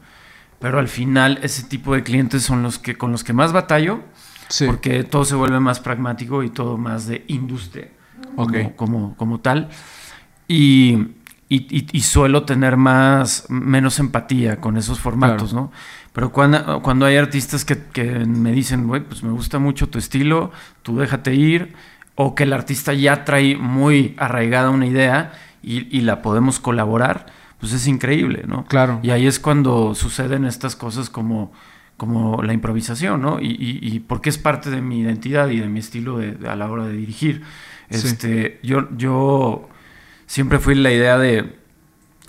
[0.59, 4.01] pero al final ese tipo de clientes son los que con los que más batallo,
[4.65, 7.89] porque todo se vuelve más pragmático y todo más de industria,
[8.75, 9.69] como, como, tal.
[10.47, 11.07] Y,
[11.49, 15.71] y, suelo tener más, menos empatía con esos formatos, ¿no?
[16.13, 19.99] Pero cuando, cuando hay artistas que, que me dicen, güey, pues me gusta mucho tu
[19.99, 20.51] estilo,
[20.81, 21.73] tú déjate ir,
[22.15, 27.27] o que el artista ya trae muy arraigada una idea y, y la podemos colaborar,
[27.59, 28.65] pues es increíble, ¿no?
[28.65, 28.99] Claro.
[29.03, 31.51] Y ahí es cuando suceden estas cosas como,
[31.97, 33.39] como la improvisación, ¿no?
[33.39, 36.85] Y, y, porque es parte de mi identidad y de mi estilo a la hora
[36.85, 37.43] de dirigir.
[37.89, 39.69] Este, yo, yo
[40.25, 41.55] siempre fui la idea de,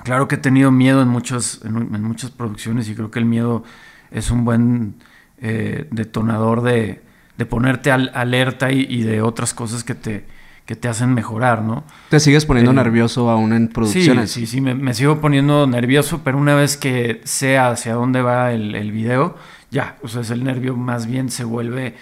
[0.04, 3.64] claro que he tenido miedo en muchas, en, muchas producciones y creo que el miedo
[4.10, 4.94] es un buen
[5.38, 7.02] eh, detonador de,
[7.36, 10.24] de ponerte al, alerta y, y de otras cosas que te,
[10.68, 11.82] que te hacen mejorar, ¿no?
[12.10, 14.30] ¿Te sigues poniendo eh, nervioso aún en producciones?
[14.30, 18.52] Sí, sí, sí, me, sigo poniendo nervioso, pero una vez que sé hacia dónde va
[18.52, 19.34] el, el video,
[19.70, 21.94] ya, o sea, es el nervio más bien se vuelve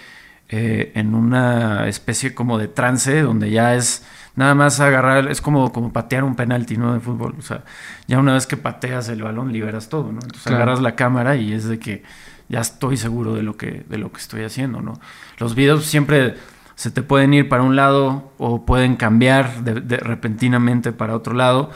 [0.49, 4.05] eh, en una especie como de trance, donde ya es
[4.35, 6.93] nada más agarrar, es como, como patear un penalti, ¿no?
[6.93, 7.63] De fútbol, o sea,
[8.07, 10.19] ya una vez que pateas el balón, liberas todo, ¿no?
[10.21, 12.03] Entonces agarras la cámara y es de que
[12.49, 14.93] ya estoy seguro de lo que, de lo que estoy haciendo, ¿no?
[15.37, 16.35] Los videos siempre
[16.75, 21.71] se te pueden ir para un lado o pueden cambiar de, repentinamente para otro lado.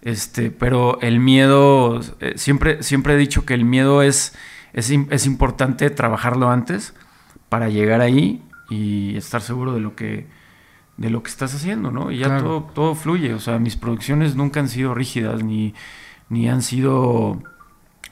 [0.00, 4.34] Este, pero el miedo, eh, siempre, siempre he dicho que el miedo es,
[4.72, 6.94] es, importante trabajarlo antes
[7.48, 10.26] para llegar ahí y estar seguro de lo que,
[10.96, 12.10] de lo que estás haciendo, ¿no?
[12.10, 13.34] Y ya todo, todo fluye.
[13.34, 15.74] O sea, mis producciones nunca han sido rígidas ni,
[16.28, 17.42] ni han sido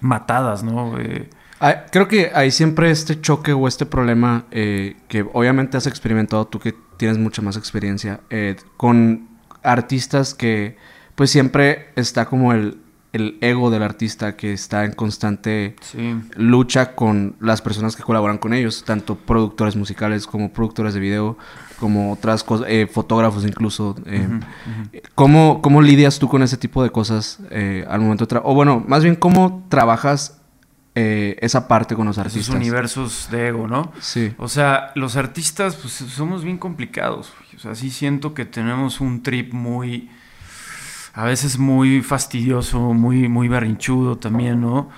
[0.00, 0.98] matadas, ¿no?
[0.98, 1.30] Eh,
[1.64, 6.44] Ah, creo que hay siempre este choque o este problema eh, que obviamente has experimentado
[6.48, 9.28] tú que tienes mucha más experiencia eh, con
[9.62, 10.76] artistas que
[11.14, 12.80] pues siempre está como el,
[13.12, 15.76] el, ego del artista que está en constante
[16.36, 21.36] lucha con las personas que colaboran con ellos, tanto productores musicales como productores de video,
[21.78, 23.96] como otras cosas, eh, fotógrafos incluso.
[25.14, 27.38] ¿cómo, ¿cómo, lidias tú con ese tipo de cosas
[27.88, 30.42] al momento de O bueno, más bien, ¿cómo trabajas
[30.94, 32.42] eh, esa parte con los artistas.
[32.42, 33.92] Esos universos de ego, ¿no?
[33.98, 34.34] Sí.
[34.36, 37.32] O sea, los artistas, pues somos bien complicados.
[37.56, 40.10] O sea, sí siento que tenemos un trip muy.
[41.14, 44.90] A veces muy fastidioso, muy, muy berrinchudo también, ¿no?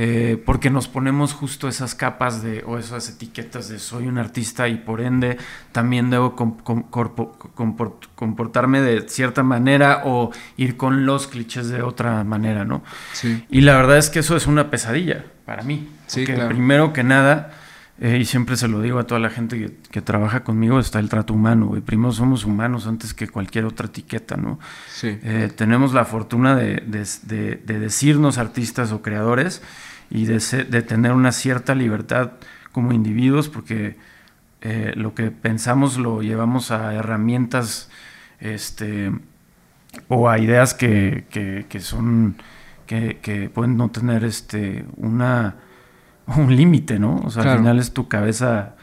[0.00, 4.68] Eh, porque nos ponemos justo esas capas de, o esas etiquetas de soy un artista
[4.68, 5.38] y por ende
[5.72, 6.36] también debo
[8.14, 12.84] comportarme de cierta manera o ir con los clichés de otra manera, ¿no?
[13.12, 13.44] Sí.
[13.50, 15.88] Y la verdad es que eso es una pesadilla para mí.
[16.06, 17.50] Sí, primero que nada,
[18.00, 21.08] eh, y siempre se lo digo a toda la gente que, trabaja conmigo, está el
[21.08, 24.58] trato humano, y Primero somos humanos antes que cualquier otra etiqueta, ¿no?
[24.88, 25.18] Sí.
[25.22, 26.80] Eh, tenemos la fortuna de,
[27.66, 29.62] decirnos artistas o creadores
[30.10, 32.32] y de, tener una cierta libertad
[32.72, 33.96] como individuos, porque
[34.60, 37.90] eh, lo que pensamos lo llevamos a herramientas
[38.40, 39.12] este,
[40.08, 42.36] o a ideas que, que son
[42.88, 45.56] que, pueden no tener este una
[46.36, 47.20] un límite, ¿no?
[47.24, 48.74] O sea, al final es tu cabeza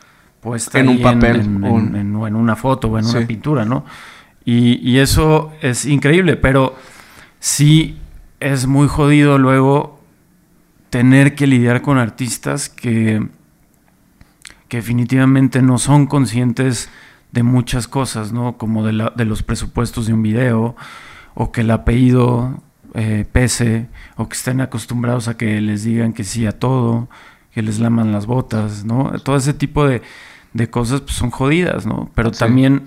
[0.41, 3.85] puesta en un papel en, en, una foto o en una pintura, ¿no?
[4.43, 6.75] Y, eso es increíble, pero
[7.39, 7.97] sí
[8.39, 9.99] es muy jodido luego
[10.91, 13.27] tener que lidiar con artistas que,
[14.67, 16.89] que definitivamente no son conscientes
[17.31, 18.57] de muchas cosas, ¿no?
[18.57, 20.75] Como de, de los presupuestos de un video,
[21.33, 22.61] o que el apellido
[22.97, 27.09] eh, pese o que estén acostumbrados a que les digan que sí a todo,
[27.55, 29.13] que les laman las botas, ¿no?
[29.23, 30.01] Todo ese tipo de,
[30.69, 32.11] cosas pues, son jodidas, ¿no?
[32.13, 32.83] Pero también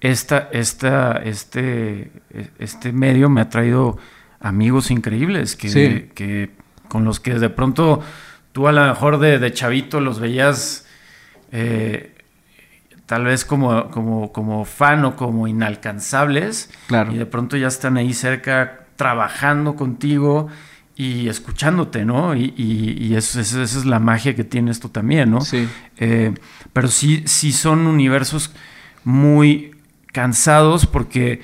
[0.00, 2.12] esta, esta, este,
[2.60, 3.98] este medio me ha traído
[4.38, 6.50] amigos increíbles que, que
[6.88, 8.02] con los que de pronto
[8.52, 10.86] tú a lo mejor de, chavito los veías
[11.50, 12.14] eh,
[13.06, 16.70] tal vez como, como, como fan o como inalcanzables.
[16.86, 17.12] Claro.
[17.12, 20.50] Y de pronto ya están ahí cerca trabajando contigo
[20.96, 22.36] y escuchándote, ¿no?
[22.36, 25.40] Y, y, eso, esa es la magia que tiene esto también, ¿no?
[25.40, 25.68] Sí.
[25.98, 26.32] Eh,
[26.72, 28.52] pero sí, sí son universos
[29.02, 29.74] muy
[30.12, 31.42] cansados porque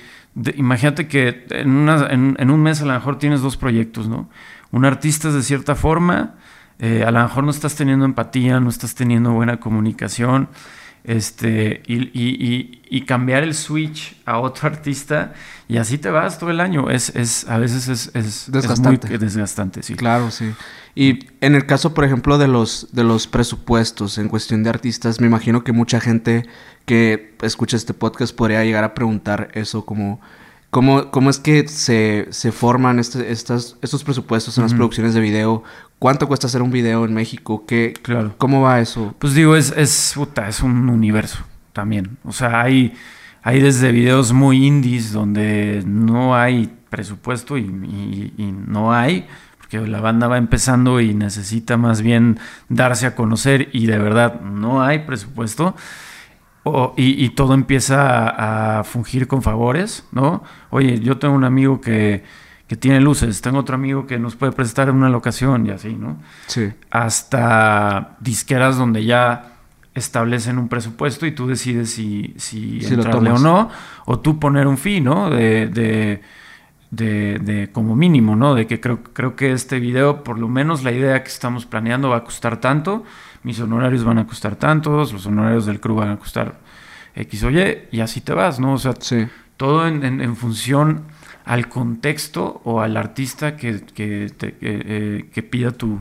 [0.54, 4.30] imagínate que en, una, en, un mes a lo mejor tienes dos proyectos, ¿no?
[4.70, 6.36] Un artista es de cierta forma,
[6.78, 10.48] eh, a lo mejor no estás teniendo empatía, no estás teniendo buena comunicación,
[11.04, 15.32] este, y, y, y, cambiar el switch a otro artista
[15.68, 16.90] y así te vas todo el año.
[16.90, 19.08] Es, es a veces es, es, desgastante.
[19.08, 19.94] muy desgastante, sí.
[19.94, 20.52] Claro, sí.
[20.94, 25.20] Y en el caso, por ejemplo, de los, de los presupuestos en cuestión de artistas,
[25.20, 26.46] me imagino que mucha gente
[26.84, 30.20] que escucha este podcast podría llegar a preguntar eso como...
[30.70, 35.20] ¿Cómo, ¿Cómo, es que se, se forman este, estas, estos presupuestos en las producciones de
[35.20, 35.64] video?
[35.98, 37.64] ¿Cuánto cuesta hacer un video en México?
[37.66, 38.35] ¿Qué, claro.
[38.38, 39.12] ¿Cómo va eso?
[39.18, 42.18] Pues digo, es, es, puta, es un universo también.
[42.24, 42.94] O sea, hay,
[43.42, 47.62] hay desde videos muy indies donde no hay presupuesto y,
[48.37, 49.26] y no hay,
[49.59, 54.40] porque la banda va empezando y necesita más bien darse a conocer y de verdad
[54.40, 55.74] no hay presupuesto
[56.96, 60.42] y, todo empieza a, fungir con favores, ¿no?
[60.70, 62.22] Oye, yo tengo un amigo que,
[62.78, 66.18] tiene luces, tengo otro amigo que nos puede prestar una locación y así, ¿no?
[66.46, 66.70] Sí.
[66.90, 69.54] Hasta disqueras donde ya
[69.94, 73.70] establecen un presupuesto y tú decides si, si, entrarle o no,
[74.06, 75.30] o tú poner un fee, ¿no?
[75.30, 76.20] De, de,
[76.90, 78.54] de, como mínimo, ¿no?
[78.54, 82.10] De que creo, creo que este video, por lo menos la idea que estamos planeando
[82.10, 83.04] va a costar tanto
[83.42, 86.59] mis honorarios van a costar tantos, los honorarios del crew van a costar
[87.14, 88.74] X o Y, y así te vas, ¿no?
[88.74, 88.94] O sea,
[89.57, 91.05] todo en, función
[91.44, 95.98] al contexto o al artista que, que, eh, pida tu,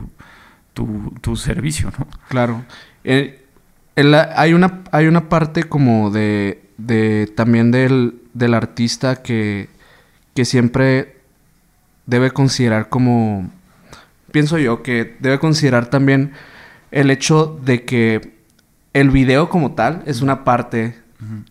[0.74, 2.06] tu, servicio, ¿no?
[2.28, 2.64] Claro.
[3.04, 3.44] Eh,
[3.96, 9.68] hay, una, hay una parte como de, de también del, del artista que,
[10.34, 11.16] que siempre
[12.06, 13.50] debe considerar como,
[14.32, 16.32] pienso yo, que debe considerar también
[16.90, 18.34] el hecho de que
[18.92, 20.96] el video como tal es una parte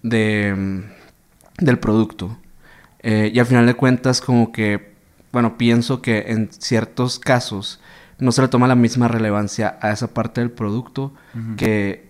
[0.02, 2.38] de, mm, del producto.
[3.02, 4.93] Eh, y al final de cuentas, como que,
[5.32, 7.80] bueno, pienso que en ciertos casos
[8.17, 11.13] no se le toma la misma relevancia a esa parte del producto
[11.56, 12.10] que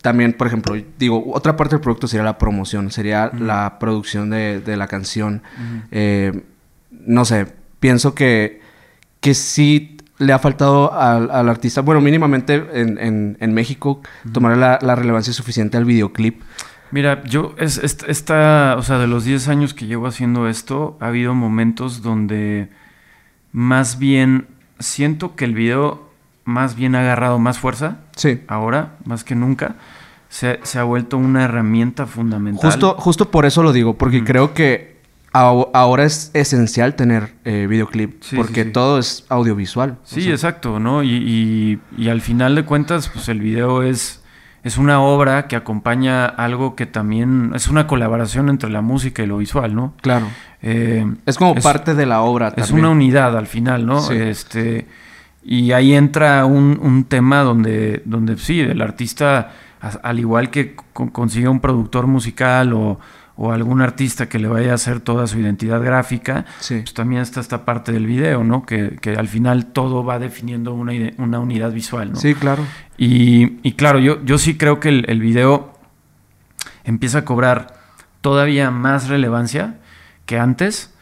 [0.00, 4.76] también, por ejemplo, digo, otra parte del producto sería la promoción, sería la producción de,
[4.76, 5.42] la canción.
[5.90, 6.44] Eh,
[6.90, 7.48] no sé,
[7.80, 8.60] pienso que,
[9.20, 14.00] que sí le ha faltado al, artista, bueno, mínimamente en, en, México,
[14.32, 16.42] tomar la, relevancia suficiente al videoclip.
[16.90, 21.08] Mira, yo, es, esta, o sea, de los 10 años que llevo haciendo esto, ha
[21.08, 22.68] habido momentos donde
[23.52, 26.08] más bien siento que el video
[26.44, 27.98] más bien ha agarrado más fuerza.
[28.16, 28.40] Sí.
[28.48, 29.76] Ahora, más que nunca.
[30.30, 32.70] Se, ha vuelto una herramienta fundamental.
[32.70, 34.97] Justo, justo por eso lo digo, porque creo que
[35.32, 39.98] ahora es esencial tener eh, videoclip porque todo es audiovisual.
[40.04, 41.02] Sí, exacto, ¿no?
[41.04, 44.22] Y, al final de cuentas, pues el video es,
[44.62, 49.26] es una obra que acompaña algo que también es una colaboración entre la música y
[49.26, 49.94] lo visual, ¿no?
[50.00, 50.28] Claro.
[50.62, 52.52] Eh, es como parte de la obra.
[52.56, 54.10] Es una unidad al final, ¿no?
[54.10, 54.86] Este,
[55.44, 61.60] y ahí entra un, tema donde, donde sí, el artista, al igual que consigue un
[61.60, 62.98] productor musical o
[63.40, 67.38] o algún artista que le vaya a hacer toda su identidad gráfica, pues también está
[67.38, 68.66] esta parte del video, ¿no?
[68.66, 72.16] Que, al final todo va definiendo una, una, unidad visual, ¿no?
[72.16, 72.64] Sí, claro.
[72.96, 75.78] Y, claro, yo, yo sí creo que el, video
[76.82, 77.78] empieza a cobrar
[78.22, 79.76] todavía más relevancia
[80.26, 80.92] que antes.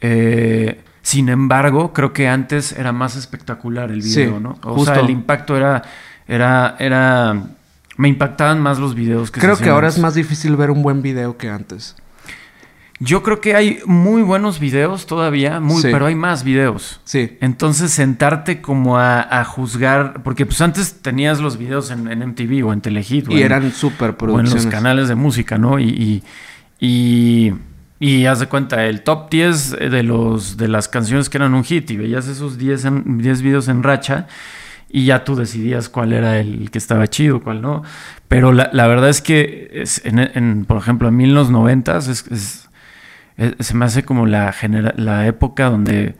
[0.00, 4.58] Eh, sin embargo, creo que antes era más espectacular el video, ¿no?
[4.62, 5.82] O sea, el impacto era,
[6.26, 7.36] era, era
[7.96, 11.02] me impactaban más los videos que Creo que ahora es más difícil ver un buen
[11.02, 11.96] video que antes.
[12.98, 17.00] Yo creo que hay muy buenos videos todavía, muy, pero hay más videos.
[17.02, 17.36] Sí.
[17.40, 22.80] Entonces sentarte como a, juzgar, porque pues antes tenías los videos en, MTV o en
[22.80, 23.28] Telehit.
[23.28, 24.52] Y eran súper producciones.
[24.52, 25.80] O en los canales de música, ¿no?
[25.80, 26.22] Y,
[26.78, 27.52] y,
[27.98, 31.64] y, haz de cuenta, el top 10 de, los, de las canciones que eran un
[31.64, 32.84] hit y veías esos 10,
[33.18, 34.28] 10 videos en racha
[34.92, 37.82] y ya tú decidías cuál era el que estaba chido, cuál no.
[38.28, 42.68] Pero la, verdad es que, es, en, por ejemplo, en 1990 es, es,
[43.58, 44.54] se me hace como la,
[44.96, 46.14] la época donde,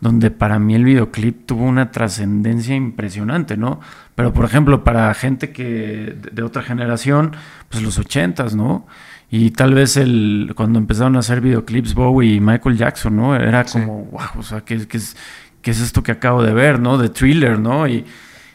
[0.00, 3.80] donde para mí el videoclip tuvo una trascendencia impresionante, ¿no?
[4.16, 7.36] Pero, por ejemplo, para gente que de, otra generación,
[7.68, 8.84] pues los 80s, ¿no?
[9.30, 13.36] Y tal vez el, cuando empezaron a hacer videoclips Bowie y Michael Jackson, ¿no?
[13.36, 15.16] Era como, wow, o sea, que, que es
[15.62, 16.98] ¿qué es esto que acabo de ver, ¿no?
[16.98, 17.86] De thriller, ¿no?
[17.88, 18.04] Y,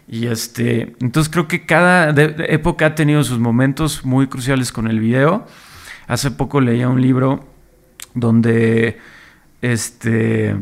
[0.09, 5.45] este, entonces creo que cada época ha tenido sus momentos muy cruciales con el video.
[6.07, 7.45] Hace poco leía un libro
[8.13, 8.99] donde
[9.61, 10.55] este,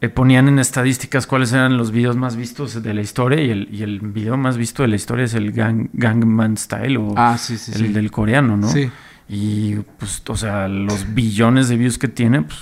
[0.00, 3.68] eh, ponían en estadísticas cuáles eran los videos más vistos de la historia y el,
[3.70, 7.36] y el video más visto de la historia es el Gang, Gangman Style o ah,
[7.36, 8.68] sí, sí, el del coreano, ¿no?
[8.68, 8.90] Sí.
[9.28, 12.58] Y pues, o sea, los billones de views que tiene, pues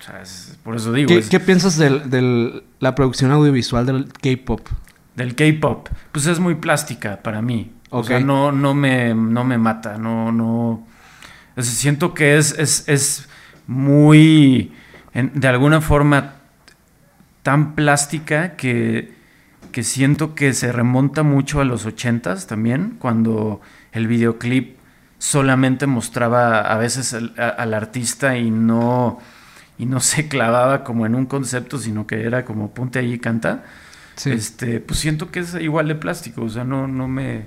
[0.00, 0.22] o sea,
[0.64, 1.08] por eso digo.
[1.30, 4.66] ¿Qué, piensas de la producción audiovisual del K-pop?
[5.14, 5.88] Del K-pop.
[6.12, 7.72] Pues es muy plástica para mí.
[7.90, 10.86] O sea, no, no, me, no me mata, no, no...
[11.58, 13.28] siento que es, es, es
[13.66, 14.72] muy,
[15.12, 16.34] de alguna forma,
[17.42, 19.12] tan plástica que,
[19.72, 23.60] que siento que se remonta mucho a los ochentas también, cuando
[23.90, 24.78] el videoclip
[25.18, 29.18] solamente mostraba a veces al, artista y no,
[29.80, 33.18] y no se clavaba como en un concepto, sino que era como ponte ahí y
[33.18, 33.64] canta.
[34.26, 37.46] Este, pues siento que es igual de plástico, o sea, no, no me,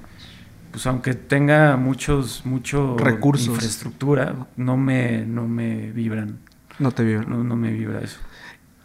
[0.71, 6.39] pues aunque tenga muchos, mucho recursos, infraestructura, no me, no me vibran.
[6.79, 7.29] No te vibran.
[7.29, 8.17] No, no me vibra eso.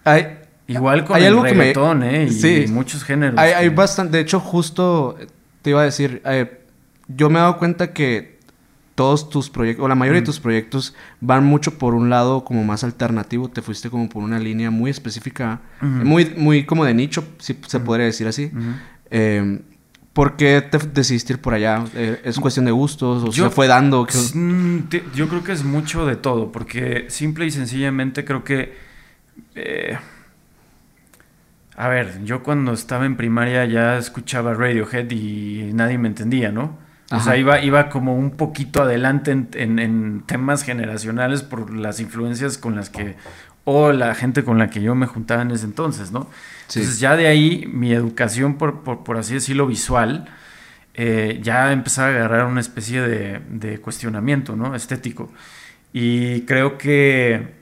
[0.05, 2.29] Hay, Igual con el reggaetón, ¿eh?
[2.29, 3.39] Y muchos géneros.
[3.39, 4.19] Hay, hay, bastante.
[4.19, 5.17] De hecho, justo
[5.63, 6.21] te iba a decir.
[6.27, 6.61] Eh,
[7.09, 8.38] yo me he dado cuenta que
[8.99, 12.65] todos tus proyectos, o la mayoría de tus proyectos, van mucho por un lado como
[12.65, 13.49] más alternativo.
[13.49, 17.79] Te fuiste como por una línea muy específica, muy, muy como de nicho, si se
[17.79, 18.51] podría decir así.
[19.13, 19.61] Eh,
[20.13, 21.85] ¿Por qué te decidiste ir por allá?
[21.95, 24.05] Eh, ¿Es cuestión de gustos o se fue dando?
[24.35, 24.79] Mm,
[25.15, 28.75] yo creo que es mucho de todo, porque simple y sencillamente creo que...
[29.55, 29.97] Eh,
[31.77, 36.88] a ver, yo cuando estaba en primaria ya escuchaba Radiohead y nadie me entendía, ¿no?
[37.11, 42.77] O sea, iba, iba como un poquito adelante en, temas generacionales por las influencias con
[42.77, 43.17] las que,
[43.65, 46.29] o la gente con la que yo me juntaba en ese entonces, ¿no?
[46.69, 50.29] Entonces ya de ahí mi educación, por, por, así decirlo, visual,
[50.93, 54.75] eh, ya empezaba a agarrar una especie de, de, cuestionamiento, ¿no?
[54.75, 55.33] Estético.
[55.95, 57.55] Y creo que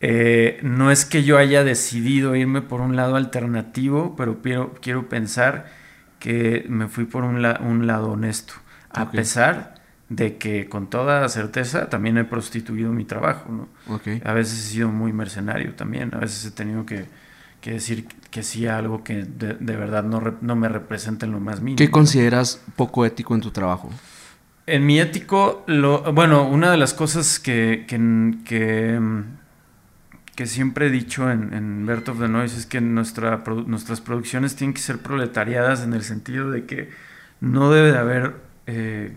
[0.00, 5.08] eh, no es que yo haya decidido irme por un lado alternativo, pero quiero, quiero
[5.08, 5.81] pensar
[6.22, 8.54] que me fui por un, un lado honesto,
[8.90, 9.74] a pesar
[10.08, 13.68] de que con toda certeza también he prostituido mi trabajo, ¿no?
[14.24, 17.06] A veces he sido muy mercenario también, a veces he tenido que,
[17.64, 21.60] decir que sí a algo que de, verdad no, no, me representa en lo más
[21.60, 21.78] mínimo.
[21.78, 23.90] ¿Qué consideras poco ético en tu trabajo?
[24.66, 27.98] En mi ético, lo, bueno, una de las cosas que, que,
[28.44, 29.00] que
[30.42, 34.56] que siempre he dicho en, en Birth of the Noise es que nuestra, nuestras producciones
[34.56, 36.90] tienen que ser proletariadas en el sentido de que
[37.40, 38.34] no debe de haber
[38.66, 39.16] eh,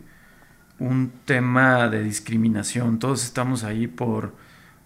[0.77, 2.99] un tema de discriminación.
[2.99, 4.35] Todos estamos ahí por,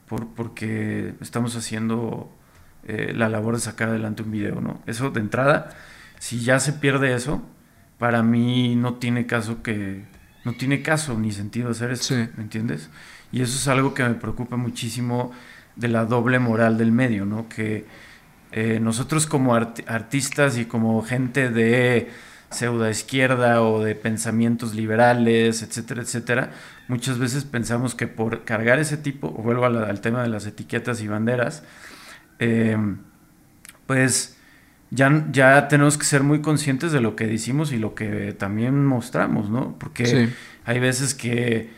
[0.07, 2.33] por porque estamos haciendo
[2.87, 4.81] eh, la labor de sacar adelante un video, ¿no?
[4.87, 5.75] Eso de entrada,
[6.19, 7.43] si ya se pierde eso,
[7.97, 10.05] para mí no tiene caso que
[10.45, 12.89] no tiene caso ni sentido hacer eso, ¿me entiendes?
[13.33, 15.33] Y eso es algo que me preocupa muchísimo
[15.79, 17.47] de la doble moral del medio, ¿no?
[17.47, 17.85] Que
[18.51, 22.09] eh, nosotros como artistas y como gente de
[22.51, 26.51] pseudo izquierda o de pensamientos liberales, etcétera, etcétera,
[26.87, 31.07] muchas veces pensamos que por cargar ese tipo, vuelvo al tema de las etiquetas y
[31.07, 31.63] banderas,
[32.39, 32.97] em,
[33.85, 34.37] pues
[34.89, 38.85] ya, ya tenemos que ser muy conscientes de lo que decimos y lo que también
[38.85, 39.77] mostramos, ¿no?
[39.79, 40.29] Porque
[40.65, 41.69] hay veces que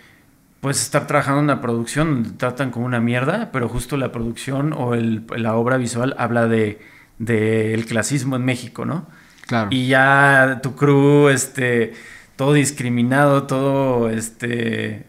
[0.61, 4.73] puedes estar trabajando en una producción donde tratan como una mierda, pero justo la producción
[4.73, 6.79] o el, la obra visual habla de,
[7.19, 9.07] el clasismo en México, ¿no?
[9.47, 9.69] Claro.
[9.71, 11.93] Y ya tu crew, este,
[12.35, 15.07] todo discriminado, todo, este,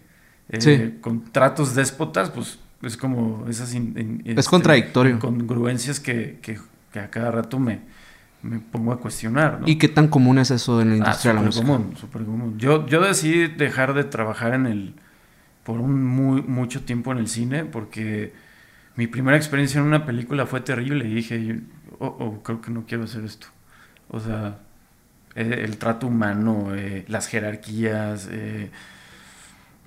[0.49, 3.75] eh, con tratos déspotas, pues es como esas...
[3.75, 3.85] es
[4.25, 5.19] este, contradictorio.
[5.19, 6.59] Congruencias que, que,
[6.93, 7.81] que, a cada rato me,
[8.43, 9.69] me pongo a cuestionar, ¿no?
[9.69, 11.67] ¿Y qué tan común es eso en la ah, industria de la música?
[11.67, 12.59] común, súper común.
[12.59, 14.95] Yo, yo decidí dejar de trabajar en el
[15.65, 18.33] por un muy, mucho tiempo en el cine porque
[18.97, 21.61] mi primera experiencia en una película fue terrible y dije,
[21.99, 23.47] oh, oh creo que no quiero hacer esto.
[24.09, 24.59] O sea,
[25.35, 28.71] eh, el, trato humano, eh, las jerarquías, eh,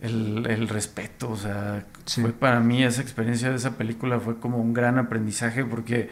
[0.02, 4.74] el, respeto, o sea, fue para mí esa experiencia de esa película fue como un
[4.74, 6.10] gran aprendizaje porque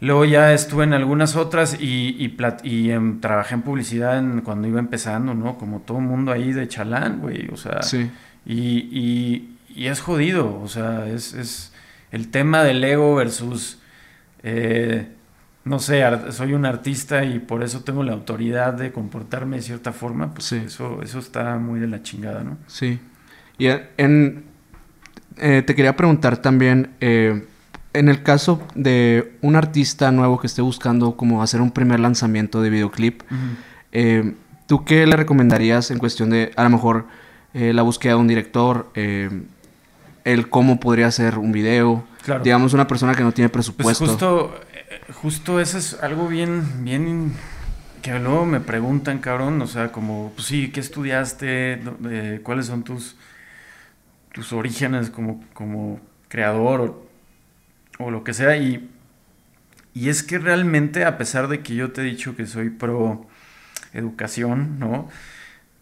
[0.00, 5.34] luego ya estuve en algunas otras y, y, y trabajé en publicidad cuando iba empezando,
[5.34, 5.58] ¿no?
[5.58, 7.82] Como todo el mundo ahí de chalán, güey, o sea...
[7.82, 8.10] Sí
[8.48, 11.72] y, y, es jodido, o sea, es, es,
[12.10, 13.78] el tema del ego versus,
[14.42, 15.06] eh,
[15.64, 19.92] no sé, soy un artista y por eso tengo la autoridad de comportarme de cierta
[19.92, 22.56] forma, pues eso, eso está muy de la chingada, ¿no?
[22.66, 22.98] Sí.
[23.58, 23.66] Y
[23.98, 24.44] en,
[25.36, 27.46] eh, te quería preguntar también, eh,
[27.92, 32.62] en el caso de un artista nuevo que esté buscando como hacer un primer lanzamiento
[32.62, 33.22] de videoclip,
[34.66, 37.06] ¿tú qué le recomendarías en cuestión de, a lo mejor,
[37.54, 39.30] eh, la búsqueda de un director, eh,
[40.24, 42.04] el cómo podría ser un video.
[42.42, 44.06] Digamos, una persona que no tiene pues presupuesto.
[44.06, 47.32] justo, eh, justo eso es algo bien, bien
[48.02, 51.80] que luego me preguntan, cabrón, o sea, como, pues sí, ¿qué estudiaste?
[52.42, 53.16] ¿Cuáles son tus,
[54.32, 57.02] tus orígenes como, como creador
[57.98, 58.58] o, lo que sea?
[58.58, 58.90] Y,
[59.94, 63.26] y es que realmente, a pesar de que yo te he dicho que soy pro
[63.94, 65.08] educación, ¿no?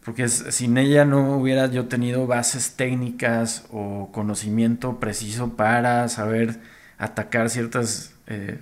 [0.06, 6.60] Porque sin ella no hubiera yo tenido bases técnicas o conocimiento preciso para saber
[6.96, 8.60] atacar ciertas eh,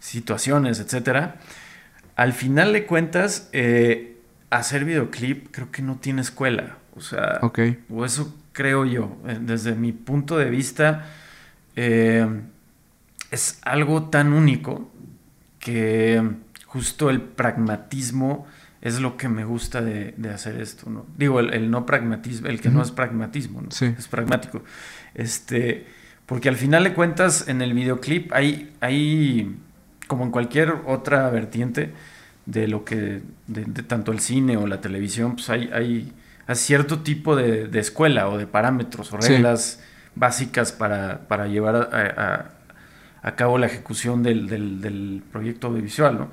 [0.00, 1.36] situaciones, etcétera.
[2.16, 4.18] Al final de cuentas, eh,
[4.50, 6.78] hacer videoclip creo que no tiene escuela.
[6.96, 7.38] O sea,
[7.88, 9.16] o eso creo yo.
[9.28, 11.06] Eh, desde mi punto de vista,
[11.76, 14.90] es algo tan único
[15.60, 16.28] que
[16.66, 18.48] justo el pragmatismo
[18.82, 21.06] es lo que me gusta de, hacer esto, ¿no?
[21.16, 23.68] Digo, el, no pragmatismo, el que no es pragmatismo, ¿no?
[23.68, 24.62] Es pragmático.
[25.14, 25.86] Este,
[26.26, 29.54] porque al final de cuentas, en el videoclip hay, hay
[30.06, 31.92] como en cualquier otra vertiente
[32.46, 36.12] de lo que, de, tanto el cine o la televisión, pues hay, hay,
[36.54, 39.80] cierto tipo de, escuela o de parámetros o reglas
[40.16, 42.50] básicas para, para llevar a,
[43.22, 46.30] a, cabo la ejecución del, del, del proyecto audiovisual, ¿no?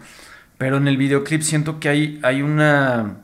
[0.58, 3.18] Pero en el videoclip siento que hay, hay una...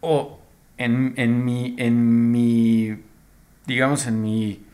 [0.00, 0.40] O
[0.78, 2.96] en, en, mi, en mi,
[3.66, 4.64] digamos, en mi,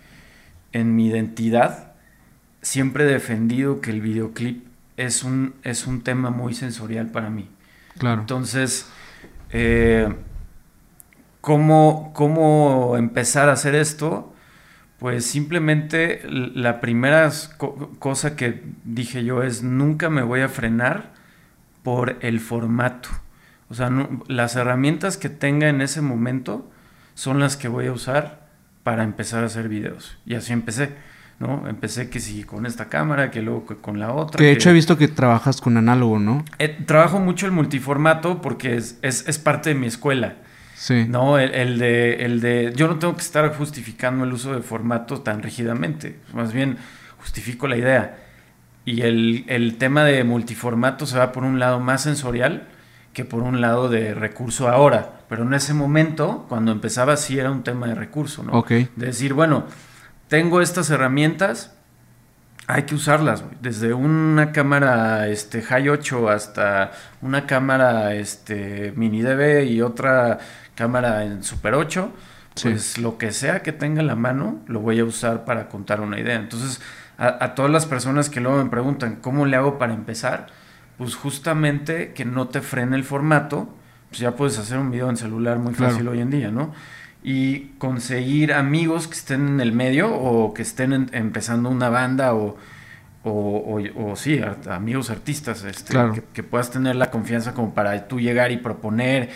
[0.73, 1.93] en mi identidad,
[2.63, 7.49] siempre he defendido que el videoclip es un, es un tema muy sensorial para mí.
[7.99, 8.23] Claro.
[8.23, 8.87] Entonces,
[9.51, 10.15] eh,
[11.43, 14.35] ¿cómo, ¿cómo empezar a hacer esto?
[14.99, 17.31] Pues simplemente la primera
[18.01, 21.13] cosa que dije yo es nunca me voy a frenar
[21.85, 23.09] por el formato.
[23.71, 23.91] O sea,
[24.27, 26.69] las herramientas que tenga en ese momento
[27.15, 28.49] son las que voy a usar
[28.83, 30.19] para empezar a hacer videos.
[30.27, 30.95] Y así empecé,
[31.39, 31.69] ¿no?
[31.69, 34.39] Empecé que sí con esta cámara, que luego con la otra.
[34.39, 36.45] Que de hecho he visto que trabajas con análogo, ¿no?
[36.59, 40.37] Eh, trabajo mucho el multiformato porque es, es, es parte de mi escuela.
[40.79, 41.07] Sí.
[41.09, 42.73] No, el, de, el de.
[42.77, 46.21] Yo no tengo que estar justificando el uso de formato tan rígidamente.
[46.33, 46.79] Más bien,
[47.19, 48.17] justifico la idea.
[48.85, 52.69] Y el, tema de multiformato se va por un lado más sensorial
[53.13, 55.25] que por un lado de recurso ahora.
[55.29, 58.53] Pero en ese momento, cuando empezaba, sí era un tema de recurso, ¿no?
[58.53, 58.71] Ok.
[58.71, 59.65] De decir, bueno,
[60.29, 61.77] tengo estas herramientas,
[62.71, 66.93] hay que usarlas, desde una cámara este, High 8 hasta
[67.23, 70.39] una cámara este, Mini DV y otra
[70.75, 72.13] cámara en Super 8,
[72.63, 76.03] pues lo que sea que tenga en la mano lo voy a usar para contar
[76.03, 76.37] una idea.
[76.37, 76.83] Entonces,
[77.17, 80.49] a, todas las personas que luego me preguntan, ¿cómo le hago para empezar?
[80.99, 83.75] Pues justamente que no te frene el formato,
[84.11, 86.75] pues ya puedes hacer un video en celular muy fácil hoy en día, ¿no?
[87.23, 92.57] Y conseguir amigos que estén en el medio o que estén empezando una banda o,
[93.25, 94.41] o, o, sí,
[94.71, 99.31] amigos artistas, este, que, que, puedas tener la confianza como para tú llegar y proponer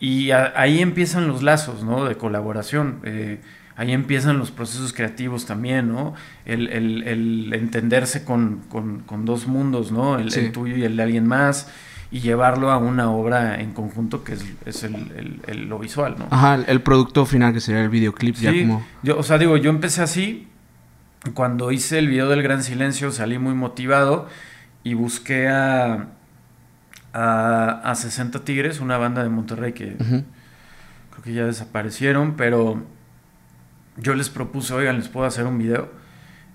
[0.00, 2.04] y ahí empiezan los lazos, ¿no?
[2.04, 3.00] De colaboración.
[3.02, 3.40] Eh,
[3.74, 6.14] ahí empiezan los procesos creativos también, ¿no?
[6.44, 10.18] El, el, entenderse con, con, dos mundos, ¿no?
[10.18, 11.68] El, tuyo y el de alguien más.
[12.10, 16.26] Y llevarlo a una obra en conjunto que es, es el, lo visual, ¿no?
[16.30, 18.86] Ajá, el producto final que sería el videoclip ya como...
[19.02, 20.48] Yo, o sea, digo, yo empecé así.
[21.34, 24.28] Cuando hice el video del Gran Silencio salí muy motivado
[24.84, 26.08] y busqué a
[27.12, 32.82] a, 60 Tigres, una banda de Monterrey que creo que ya desaparecieron, pero
[33.96, 35.90] yo les propuse, oigan, les puedo hacer un video.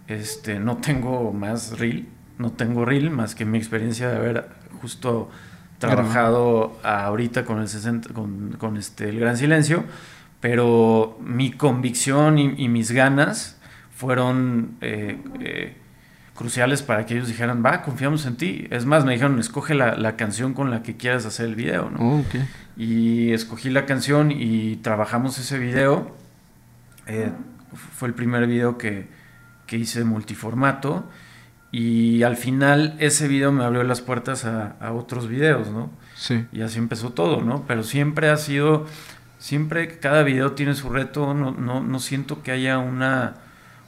[0.07, 4.49] Este, no tengo más reel, no tengo reel más que mi experiencia de haber
[4.83, 5.29] justo
[5.79, 9.85] trabajado ahorita con el 60, con, este, el Gran Silencio,
[10.41, 13.57] pero mi convicción y, mis ganas
[13.95, 15.77] fueron eh, eh,
[16.35, 18.67] cruciales para que ellos dijeran, va, confiamos en ti.
[18.71, 22.17] Es más, me dijeron, escoge la, canción con la que quieras hacer el video, ¿no?
[22.17, 22.23] Oh,
[22.75, 26.13] y escogí la canción y trabajamos ese video.
[27.07, 27.31] Eh,
[27.95, 29.07] fue el primer video que,
[29.65, 31.05] que hice multiformato.
[31.73, 35.89] Y al final ese video me abrió las puertas a, otros videos, ¿no?
[36.15, 36.45] Sí.
[36.53, 37.65] Y así empezó todo, ¿no?
[37.67, 38.85] Pero siempre ha sido,
[39.39, 43.33] siempre cada video tiene su reto, no, no, no siento que haya una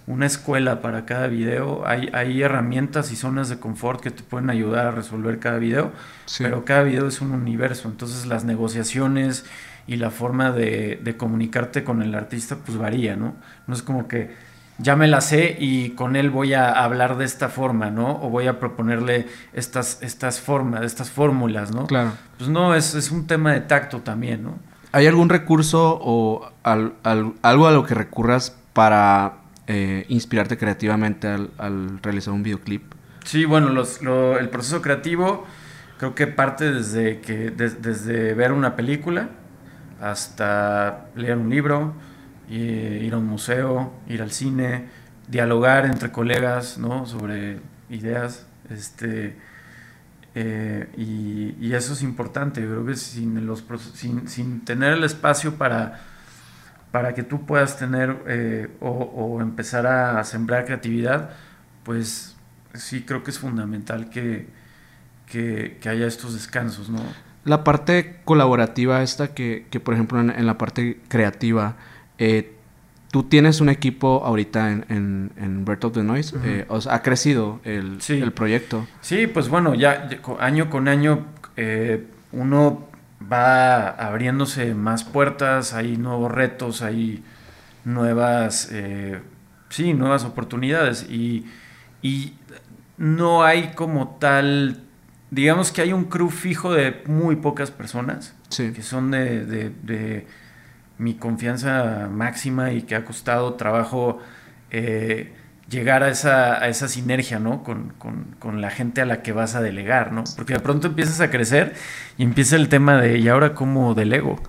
[0.08, 1.88] una escuela para cada video.
[1.88, 5.92] Hay, hay herramientas y zonas de confort que te pueden ayudar a resolver cada video,
[6.38, 7.88] pero cada video es un universo.
[7.88, 9.46] Entonces las negociaciones
[9.88, 13.36] y la forma de, comunicarte con el artista pues varía, ¿no?
[13.68, 14.34] No es como que
[14.78, 18.22] ya me la sé y con él voy a hablar de esta forma, ¿no?
[18.22, 21.88] O voy a proponerle estas, estas formas, estas fórmulas, ¿no?
[21.88, 22.12] Claro.
[22.38, 24.60] Pues no, es, es un tema de tacto también, ¿no?
[24.92, 32.34] ¿Hay algún recurso o algo a lo que recurras para eh, inspirarte creativamente al, realizar
[32.34, 32.94] un videoclip?
[33.26, 35.46] Sí, bueno, el proceso creativo
[35.98, 39.30] creo que parte desde, que, desde ver una película
[40.00, 41.94] hasta leer un libro,
[42.50, 44.86] ir a un museo, ir al cine,
[45.28, 47.06] dialogar entre colegas ¿no?
[47.06, 48.46] sobre ideas.
[48.70, 49.36] Este,
[50.38, 52.62] Eh, y, eso es importante.
[52.62, 56.02] creo que sin, los, sin, sin tener el espacio para,
[56.92, 61.32] para que tú puedas tener eh, o, empezar a sembrar creatividad,
[61.84, 62.36] pues
[62.74, 64.48] sí creo que es fundamental que,
[65.28, 67.00] que, haya estos descansos, ¿no?
[67.46, 71.78] La parte colaborativa esta que, que por ejemplo, en, la parte creativa,
[72.18, 72.56] eh,
[73.16, 76.36] tú tienes un equipo ahorita en, en, en Birth of the Noise.
[76.44, 78.86] Eh, o sea, ha crecido el, el, proyecto.
[79.00, 80.10] Sí, pues bueno, ya,
[80.42, 82.90] año con año eh, uno
[83.32, 87.24] va abriéndose más puertas, hay nuevos retos, hay
[87.86, 89.22] nuevas, eh,
[89.70, 91.46] sí, nuevas oportunidades y,
[92.02, 92.34] y
[92.98, 94.84] no hay como tal,
[95.32, 100.26] digamos que hay un crew fijo de muy pocas personas que son de
[100.98, 104.20] mi confianza máxima y que ha costado trabajo
[104.72, 105.34] eh,
[105.70, 107.64] llegar a esa, a esa sinergia, ¿no?
[107.64, 110.24] Con, la gente a la que vas a delegar, ¿no?
[110.36, 111.74] Porque de pronto empiezas a crecer
[112.18, 114.40] y empieza el tema de, ¿y ahora cómo delego?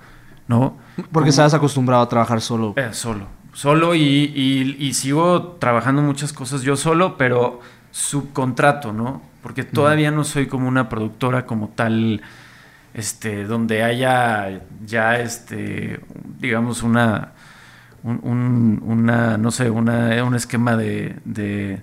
[0.49, 0.76] ¿No?
[1.12, 2.74] Porque estás acostumbrado a trabajar solo.
[2.76, 3.26] Eh, solo.
[3.53, 9.22] Solo y, y, sigo trabajando muchas cosas yo solo, pero subcontrato, ¿no?
[9.42, 12.20] Porque todavía no soy como una productora como tal
[12.97, 16.01] este, donde haya ya, este,
[16.40, 17.32] digamos, una,
[18.03, 21.82] un, una no sé, una, un esquema de, de,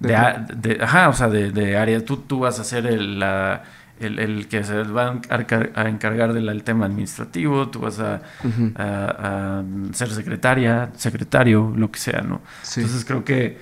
[0.00, 2.04] de, ajá, o sea, de, área.
[2.04, 3.62] Tú, tú vas a ser el, la,
[4.00, 8.20] el, que se va a encargar del tema administrativo, tú vas a,
[8.74, 9.62] a,
[9.92, 12.40] ser secretaria, secretario, lo que sea, ¿no?
[12.76, 13.58] Entonces creo que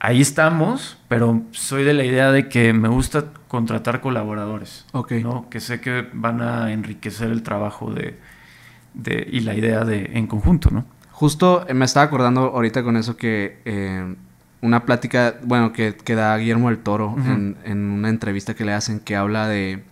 [0.00, 4.86] ahí estamos, pero soy de la idea de que me gusta contratar colaboradores.
[4.92, 5.12] Ok.
[5.12, 5.48] ¿no?
[5.48, 8.18] Que sé que van a enriquecer el trabajo de,
[8.94, 10.84] de, y la idea de en conjunto, ¿no?
[11.12, 14.14] Justo eh, me estaba acordando ahorita con eso que eh,
[14.62, 18.72] una plática, bueno, que, que, da Guillermo del Toro en, en, una entrevista que le
[18.72, 19.84] hacen que habla de,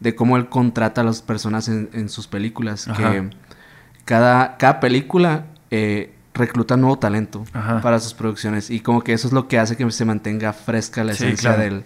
[0.00, 2.88] de cómo él contrata a las personas en, en sus películas.
[2.96, 3.30] Que
[4.04, 7.44] cada, cada película eh, recluta nuevo talento
[7.82, 8.70] para sus producciones.
[8.70, 11.84] Y como que eso es lo que hace que se mantenga fresca la esencia del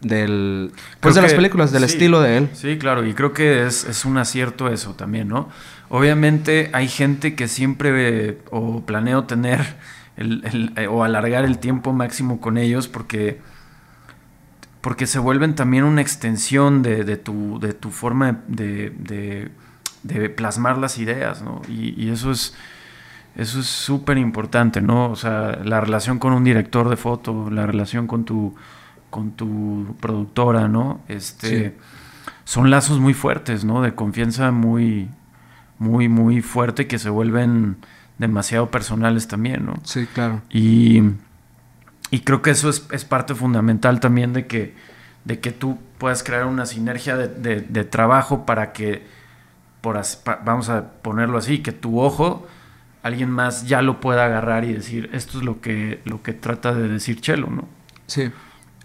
[0.00, 2.50] del pues de las películas del estilo de él.
[2.52, 5.48] Sí claro y creo que es, es, un acierto eso también no
[5.88, 9.60] obviamente hay gente que siempre o planeo tener
[10.18, 13.40] el, eh, o alargar el tiempo máximo con ellos porque
[14.82, 19.50] porque se vuelven también una extensión de, de tu de tu forma de, de,
[20.02, 22.54] de plasmar las ideas no y, y eso es
[23.36, 25.10] eso es súper importante, ¿no?
[25.10, 28.54] O sea, la relación con un director de foto, la relación con tu,
[29.10, 31.00] con tu productora, ¿no?
[31.08, 31.76] Este,
[32.44, 33.82] Son lazos muy fuertes, ¿no?
[33.82, 35.10] De confianza muy,
[35.78, 37.76] muy, muy fuerte que se vuelven
[38.18, 39.74] demasiado personales también, ¿no?
[39.82, 40.40] Sí, claro.
[40.48, 41.02] Y,
[42.10, 44.74] y creo que eso es, es, parte fundamental también de que,
[45.24, 49.04] de que tú puedas crear una sinergia de, de, trabajo para que,
[49.82, 50.00] por,
[50.44, 52.46] vamos a ponerlo así, que tu ojo
[53.06, 56.74] alguien más ya lo pueda agarrar y decir, esto es lo que, lo que trata
[56.74, 57.68] de decir Chelo, ¿no?
[58.06, 58.30] Sí.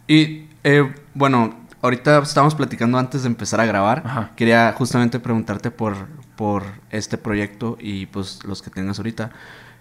[0.07, 4.32] Y eh, bueno, ahorita estamos platicando antes de empezar a grabar.
[4.36, 5.95] Quería justamente preguntarte por,
[6.36, 9.32] por este proyecto y pues los que tengas ahorita.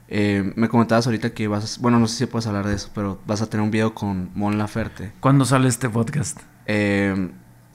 [0.08, 3.20] Eh, me comentabas ahorita que vas, bueno, no sé si puedes hablar de eso, pero
[3.26, 5.12] vas a tener un video con Mon Laferte.
[5.20, 6.40] ¿Cuándo sale este podcast?
[6.66, 7.30] Eh,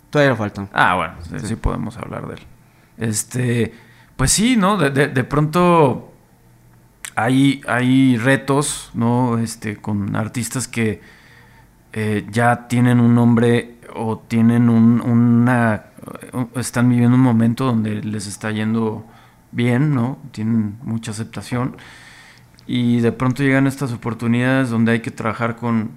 [0.09, 0.67] todavía le falta.
[0.73, 1.13] Ah, bueno,
[1.47, 1.55] sí.
[1.55, 2.41] podemos hablar de él.
[2.97, 3.73] Este,
[4.17, 4.77] pues sí, ¿no?
[4.77, 6.14] De, de, de pronto
[7.15, 9.37] hay, hay retos, ¿no?
[9.37, 11.01] Este, con artistas que
[11.93, 15.85] eh, ya tienen un nombre o tienen un, una...
[16.55, 19.05] están viviendo un momento donde les está yendo
[19.51, 20.19] bien, ¿no?
[20.31, 21.77] Tienen mucha aceptación.
[22.67, 25.91] Y de pronto llegan estas oportunidades donde hay que trabajar con,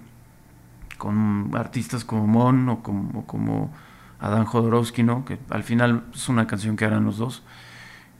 [0.98, 3.72] con artistas como Mon o como, como
[4.20, 5.24] Adán Jodorowsky, ¿no?
[5.24, 7.42] Que al final es una canción que harán los dos.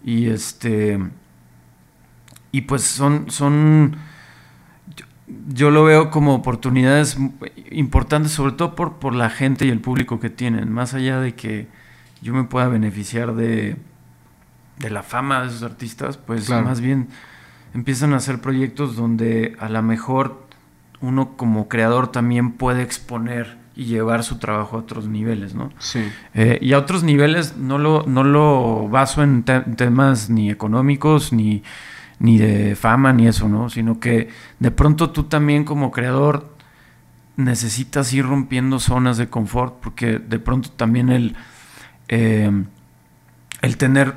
[0.05, 0.99] Y este
[2.53, 3.97] y pues son, son
[5.49, 7.19] yo, lo veo como oportunidades
[7.71, 11.35] importantes, sobre todo por, por la gente y el público que tienen, más allá de
[11.35, 11.69] que
[12.23, 13.77] yo me pueda beneficiar de,
[14.79, 17.09] de la fama de esos artistas, pues más bien
[17.75, 20.47] empiezan a hacer proyectos donde a lo mejor
[21.01, 25.71] uno como creador también puede exponer y llevar su trabajo a otros niveles, ¿no?
[25.79, 26.03] Sí.
[26.35, 31.63] Eh, y a otros niveles no lo, no lo baso en temas ni económicos ni
[32.21, 33.71] ni de fama ni eso, ¿no?
[33.71, 36.55] Sino que de pronto tú también como creador
[37.37, 41.37] necesitas ir rompiendo zonas de confort, porque de pronto también el,
[42.09, 42.51] eh,
[43.63, 44.17] el tener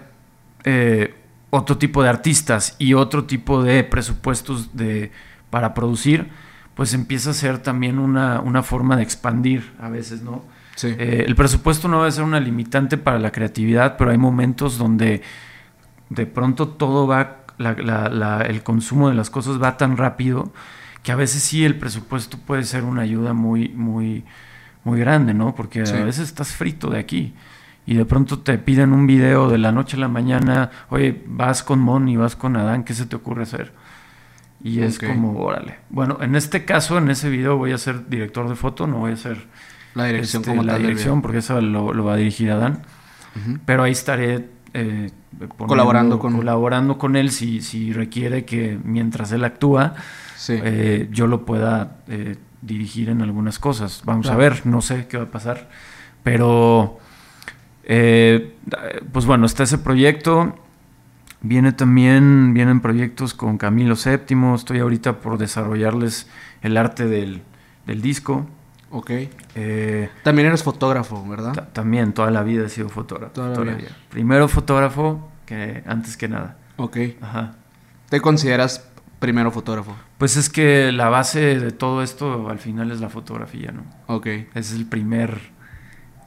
[0.63, 1.15] eh,
[1.51, 5.11] otro tipo de artistas y otro tipo de presupuestos de,
[5.51, 6.29] para producir,
[6.73, 10.43] pues empieza a ser también una, una forma de expandir a veces, ¿no?
[10.75, 10.95] Sí.
[10.97, 14.79] Eh, el presupuesto no va a ser una limitante para la creatividad, pero hay momentos
[14.79, 15.21] donde
[16.09, 20.51] de pronto todo va, la- la- la- el consumo de las cosas va tan rápido
[21.03, 24.23] que a veces sí el presupuesto puede ser una ayuda muy, muy,
[24.83, 25.55] muy grande, ¿no?
[25.55, 25.95] Porque Sí.
[25.95, 27.33] a veces estás frito de aquí
[27.85, 31.63] y de pronto te piden un video de la noche a la mañana, oye, vas
[31.63, 33.73] con Mon y vas con Adán, ¿qué se te ocurre hacer?
[34.63, 35.07] Y es Ok.
[35.07, 35.77] como, órale.
[35.89, 39.13] Bueno, en este caso, en ese video voy a ser director de foto, no voy
[39.13, 39.47] a ser
[39.95, 42.83] La dirección este, como la dirección, porque eso lo, lo va a dirigir Adán.
[43.35, 43.57] Ujú.
[43.65, 49.31] Pero ahí estaré eh, poniendo- Colaborando con- colaborando con él si, si requiere que mientras
[49.31, 49.95] él actúa,
[50.37, 50.53] Sí.
[50.63, 54.01] eh, yo lo pueda eh, dirigir en algunas cosas.
[54.05, 54.39] Vamos Claro.
[54.39, 55.69] a ver, no sé qué va a pasar.
[56.23, 56.99] Pero,
[59.11, 60.55] pues bueno, está ese proyecto.
[61.41, 64.53] Viene también, vienen proyectos con Camilo VII.
[64.55, 66.29] Estoy ahorita por desarrollarles
[66.61, 67.41] el arte del,
[67.87, 68.45] del disco.
[68.91, 69.11] Ok.
[69.55, 71.53] Eh, También eres fotógrafo, ¿verdad?
[71.53, 73.33] Ta- También toda la vida he sido fotógrafo.
[73.33, 73.87] Toda la toda la vida.
[73.89, 73.97] vida.
[74.09, 76.57] Primero fotógrafo que antes que nada.
[76.77, 76.97] Ok.
[77.21, 77.53] Ajá.
[78.09, 78.87] ¿Te consideras
[79.19, 79.95] primero fotógrafo?
[80.17, 83.83] Pues es que la base de todo esto al final es la fotografía, ¿no?
[84.07, 84.27] Ok.
[84.53, 85.39] Es el primer.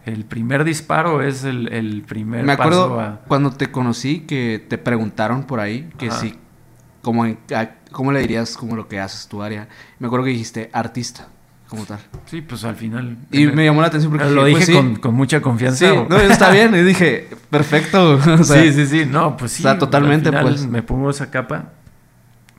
[0.04, 3.20] El primer disparo es el, el primer Me acuerdo paso a.
[3.26, 6.18] cuando te conocí que te preguntaron por ahí que Ajá.
[6.20, 6.38] si,
[7.00, 9.66] como en- a- ¿cómo le dirías como lo que haces tu área?
[9.98, 11.28] Me acuerdo que dijiste artista,
[11.74, 11.98] como tal.
[12.26, 13.16] Sí, pues al final.
[13.30, 15.78] Y me llamó la atención porque lo dije pues, sí, con, con mucha confianza.
[15.78, 16.06] Sí, ¿o?
[16.08, 16.74] no, está bien.
[16.74, 18.14] Y dije, perfecto.
[18.40, 19.06] O sea, sí, sí, sí.
[19.06, 19.62] No, pues sí.
[19.62, 20.66] o sea, totalmente, al final pues.
[20.66, 21.72] Me pongo esa capa,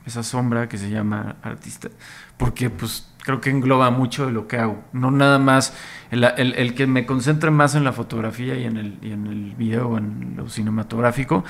[0.04, 1.88] esa sombra que se llama artista,
[2.36, 4.84] porque pues creo que engloba mucho de lo que hago.
[4.92, 5.72] No nada más
[6.12, 9.26] el, el- el que me concentre más en la fotografía y en el, y en
[9.26, 11.42] el video, en lo cinematográfico,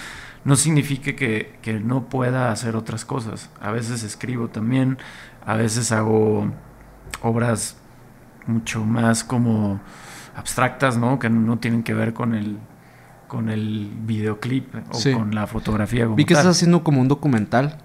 [0.44, 3.50] no significa que, que no pueda hacer otras cosas.
[3.60, 4.96] A veces escribo también,
[5.44, 6.50] a veces hago
[7.22, 7.76] obras
[8.46, 9.80] mucho más como
[10.36, 11.18] abstractas, ¿no?
[11.18, 12.58] Que no tienen que ver con el
[13.28, 15.12] con el videoclip o Sí.
[15.12, 16.04] con la fotografía.
[16.04, 16.42] como Vi que tal.
[16.42, 17.78] estás haciendo como un documental.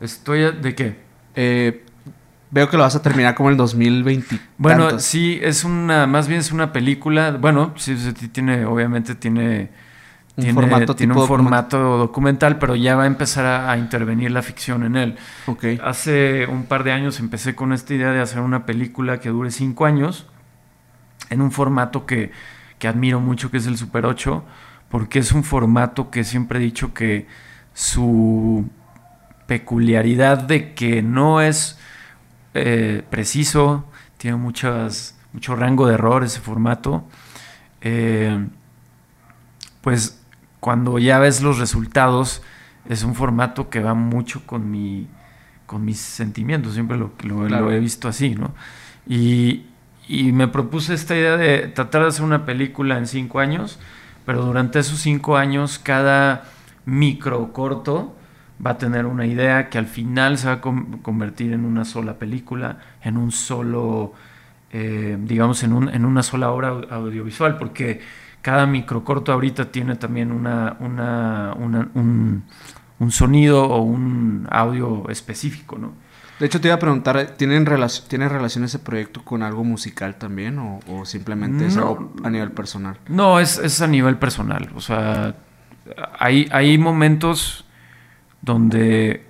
[0.00, 1.00] Estoy a- de qué?
[1.34, 1.84] Eh,
[2.52, 4.38] veo que lo vas a terminar como en el 2020.
[4.58, 5.02] Bueno, tantos.
[5.04, 7.32] sí, es una, más bien es una película.
[7.32, 7.96] Bueno, sí,
[8.32, 9.70] tiene, obviamente tiene,
[10.36, 13.78] Un tiene, formato tiene tipo un formato documental, pero ya va a empezar a, a
[13.78, 15.16] intervenir la ficción en él.
[15.46, 15.64] Ok.
[15.82, 19.50] Hace un par de años empecé con esta idea de hacer una película que dure
[19.52, 20.26] cinco años
[21.30, 22.32] en un formato que,
[22.78, 24.44] que admiro mucho, que es el Super 8,
[24.88, 27.26] porque es un formato que siempre he dicho que
[27.72, 28.68] su
[29.46, 31.78] peculiaridad de que no es
[32.54, 33.84] eh, preciso,
[34.16, 37.04] tiene muchas, mucho rango de error ese formato,
[37.80, 38.46] eh,
[39.80, 40.23] pues
[40.64, 42.40] cuando ya ves los resultados,
[42.88, 45.06] es un formato que va mucho con mi
[45.66, 47.66] con mis sentimientos, siempre lo, lo- Claro.
[47.66, 48.54] lo he visto así, ¿no?
[49.06, 49.64] Y,
[50.08, 53.78] y me propuse esta idea de tratar de hacer una película en cinco años,
[54.24, 56.44] pero durante esos cinco años cada
[56.86, 58.14] micro corto
[58.64, 62.14] va a tener una idea que al final se va a convertir en una sola
[62.18, 64.12] película, en un solo,
[64.72, 68.00] eh, digamos, en, un- en una sola obra au- audiovisual, porque
[68.44, 72.44] cada microcorto ahorita tiene también una, una- una- un,
[72.98, 75.92] un sonido o un audio específico, ¿no?
[76.38, 80.16] De hecho, te iba a preguntar, ¿tienen relac- ¿tiene relación ese proyecto con algo musical
[80.16, 81.82] también o, o simplemente es No.
[81.88, 82.98] algo a nivel personal?
[83.08, 84.68] No, es, es a nivel personal.
[84.74, 85.36] O sea,
[86.18, 87.64] hay, hay momentos
[88.42, 89.24] donde,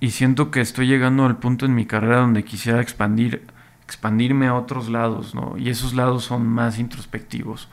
[0.00, 3.44] y siento que estoy llegando al punto en mi carrera donde quisiera expandir,
[3.84, 5.56] expandirme a otros lados, ¿no?
[5.58, 7.68] Y esos lados son más introspectivos,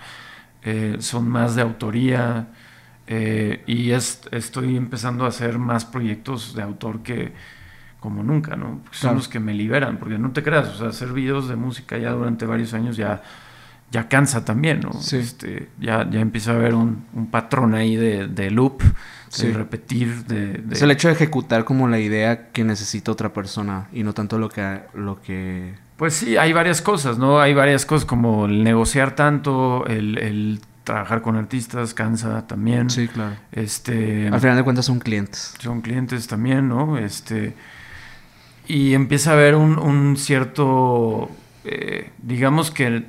[0.63, 2.47] eh, son más de autoría,
[3.07, 7.33] eh, y es, estoy empezando a hacer más proyectos de autor que
[7.99, 8.79] como nunca, ¿no?
[8.83, 9.17] Porque son Claro.
[9.17, 12.11] los que me liberan, porque no te creas, o sea, hacer videos de música ya
[12.11, 13.21] durante varios años ya,
[13.91, 14.93] ya cansa también, ¿no?
[14.93, 15.17] Sí.
[15.17, 18.81] Este, ya, ya empieza a haber un, un patrón ahí de, de loop,
[19.29, 19.47] Sí.
[19.47, 20.53] de repetir, de...
[20.53, 24.13] de- Es el hecho de ejecutar como la idea que necesita otra persona y no
[24.13, 24.81] tanto lo que...
[24.93, 25.75] Lo que...
[26.01, 27.39] Pues sí, hay varias cosas, ¿no?
[27.39, 32.89] Hay varias cosas como el negociar tanto, el, el trabajar con artistas, cansa también.
[32.89, 33.35] Sí, claro.
[33.51, 35.53] Este, Al final de cuentas son clientes.
[35.59, 36.97] son clientes también, ¿no?
[36.97, 37.53] Este,
[38.67, 41.29] y empieza a haber un, un cierto,
[41.65, 43.05] eh, digamos que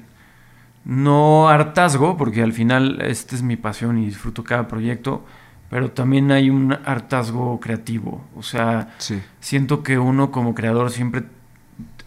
[0.85, 5.25] no hartazgo, porque al final esta es mi pasión y disfruto cada proyecto,
[5.71, 8.23] pero también hay un hartazgo creativo.
[8.37, 9.23] O sea, Sí.
[9.41, 11.23] siento que uno como creador siempre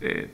[0.01, 0.31] eh,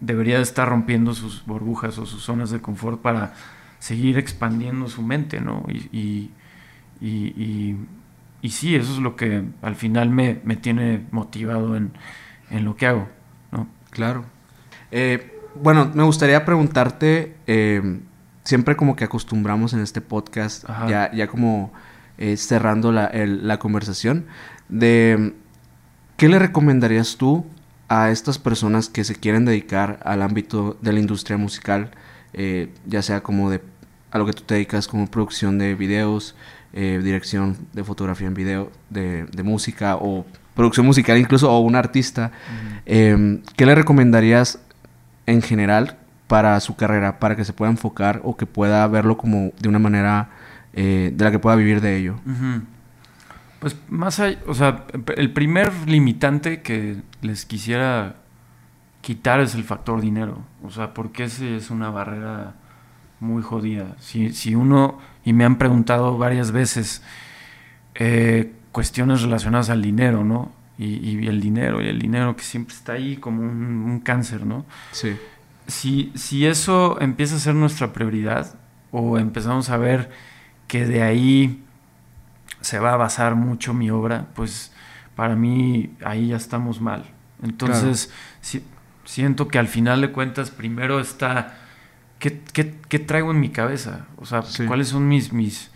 [0.00, 3.34] debería de estar rompiendo sus burbujas o sus zonas de confort para
[3.78, 5.64] seguir expandiendo su mente, ¿no?
[5.68, 6.30] Y, y,
[7.00, 7.08] y,
[7.42, 7.76] y-
[8.42, 11.92] y sí, eso es lo que al final me, me tiene motivado en,
[12.50, 13.08] en lo que hago,
[13.50, 13.66] ¿no?
[13.90, 14.24] Claro.
[14.92, 18.00] Eh, bueno, me gustaría preguntarte, eh,
[18.44, 21.72] siempre como que acostumbramos en este podcast, ya, ya como
[22.18, 24.26] eh, cerrando la, la conversación,
[24.68, 25.34] de
[26.16, 27.46] qué le recomendarías tú
[27.88, 31.90] a estas personas que se quieren dedicar al ámbito de la industria musical,
[32.32, 33.60] eh, ya sea como de
[34.10, 36.34] a lo que tú te dedicas como producción de videos,
[36.72, 40.24] eh, dirección de fotografía en video, de, música o
[40.54, 42.32] producción musical incluso, o un artista,
[42.86, 44.58] em, ¿qué le recomendarías
[45.26, 49.52] en general para su carrera, para que se pueda enfocar o que pueda verlo como
[49.60, 50.30] de una manera
[50.72, 52.16] eh, de la que pueda vivir de ello?
[53.58, 54.86] Pues más allá, o sea,
[55.16, 58.16] el primer limitante que les quisiera
[59.00, 60.38] quitar es el factor dinero.
[60.64, 62.54] O sea, porque ese es una barrera
[63.20, 63.96] muy jodida.
[63.98, 67.02] Si, si uno, y me han preguntado varias veces,
[67.94, 70.50] eh, cuestiones relacionadas al dinero, ¿no?
[70.78, 74.66] Y, el dinero, y el dinero que siempre está ahí como un, cáncer, ¿no?
[74.92, 75.16] Sí.
[75.66, 78.58] Si, si eso empieza a ser nuestra prioridad,
[78.90, 80.10] o empezamos a ver
[80.66, 81.64] que de ahí
[82.66, 84.72] se va a basar mucho mi obra, pues
[85.14, 87.04] para mí ahí ya estamos mal.
[87.40, 88.10] Entonces,
[89.04, 91.54] siento que al final de cuentas primero está
[92.18, 94.06] ¿qué, qué, traigo en mi cabeza?
[94.16, 95.32] O sea, ¿cuáles son mis...
[95.32, 95.70] mis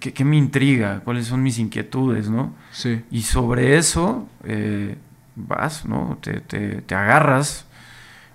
[0.00, 1.00] qué, me intriga?
[1.04, 2.30] ¿Cuáles son mis inquietudes?
[2.30, 2.54] ¿no?
[2.72, 3.04] Sí.
[3.10, 4.96] Y sobre eso eh,
[5.36, 6.16] vas, ¿no?
[6.22, 7.66] Te, te, agarras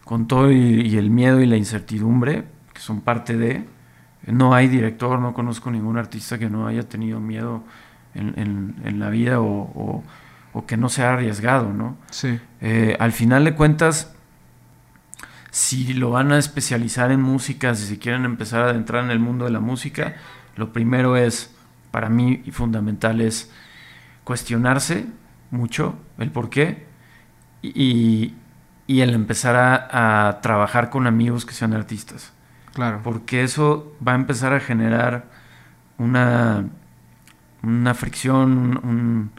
[0.06, 3.66] con todo y, el miedo y la incertidumbre, que son parte de...
[4.26, 7.64] No hay director, no conozco ningún artista que no haya tenido miedo
[8.16, 10.04] en, en, la vida o,
[10.54, 11.98] o, que no se arriesgado, ¿no?
[12.12, 12.40] Sí.
[12.62, 14.14] Eh, al final de cuentas,
[15.52, 19.20] si lo van a especializar en música, si se quieren empezar a adentrar en el
[19.20, 20.16] mundo de la música,
[20.56, 21.54] lo primero es,
[21.92, 23.52] para mí y fundamental, es
[24.24, 25.06] cuestionarse
[25.52, 26.88] mucho el por qué
[27.62, 28.34] y,
[28.88, 32.33] el empezar a, trabajar con amigos que sean artistas.
[32.74, 33.02] Claro.
[33.04, 35.26] Porque eso va a empezar a generar
[35.98, 36.66] una,
[37.62, 39.32] una fricción, un,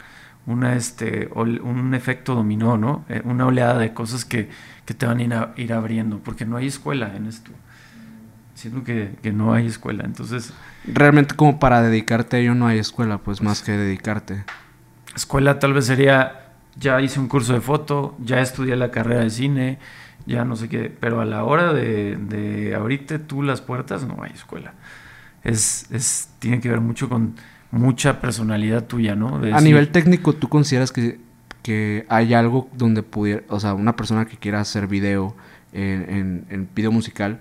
[0.47, 3.05] una, este, un efecto dominó, ¿no?
[3.09, 4.49] Eh, una oleada de cosas que
[4.85, 7.51] que te van a ir, abriendo, porque no hay escuela en esto.
[8.55, 10.53] Siento que, no hay escuela, entonces...
[10.87, 14.45] Realmente como para dedicarte a ello no hay escuela, pues más que dedicarte.
[15.17, 19.31] Escuela tal vez sería, ya hice un curso de foto, ya estudié la carrera de
[19.31, 19.79] cine,
[20.27, 24.23] ya no sé qué, pero a la hora de, de abrirte tú las puertas no
[24.23, 24.75] hay escuela.
[25.43, 27.35] Es, es, tiene que ver mucho con
[27.71, 29.41] mucha personalidad tuya, ¿no?
[29.53, 31.19] a nivel técnico, ¿tú consideras que
[31.65, 35.35] que hay algo donde pudiera, o sea, una persona que quiera hacer video
[35.73, 37.41] en, en, video musical,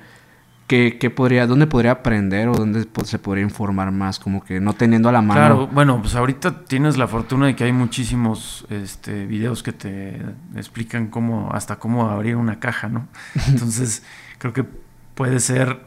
[0.67, 4.19] que, podría, ¿dónde podría aprender o dónde se podría informar más?
[4.19, 5.39] Como que no teniendo a la mano.
[5.39, 10.21] Claro, bueno, pues ahorita tienes la fortuna de que hay muchísimos este, videos que te
[10.55, 13.07] explican cómo, hasta cómo abrir una caja, ¿no?
[13.47, 14.03] Entonces,
[14.39, 14.65] creo que
[15.13, 15.79] puede ser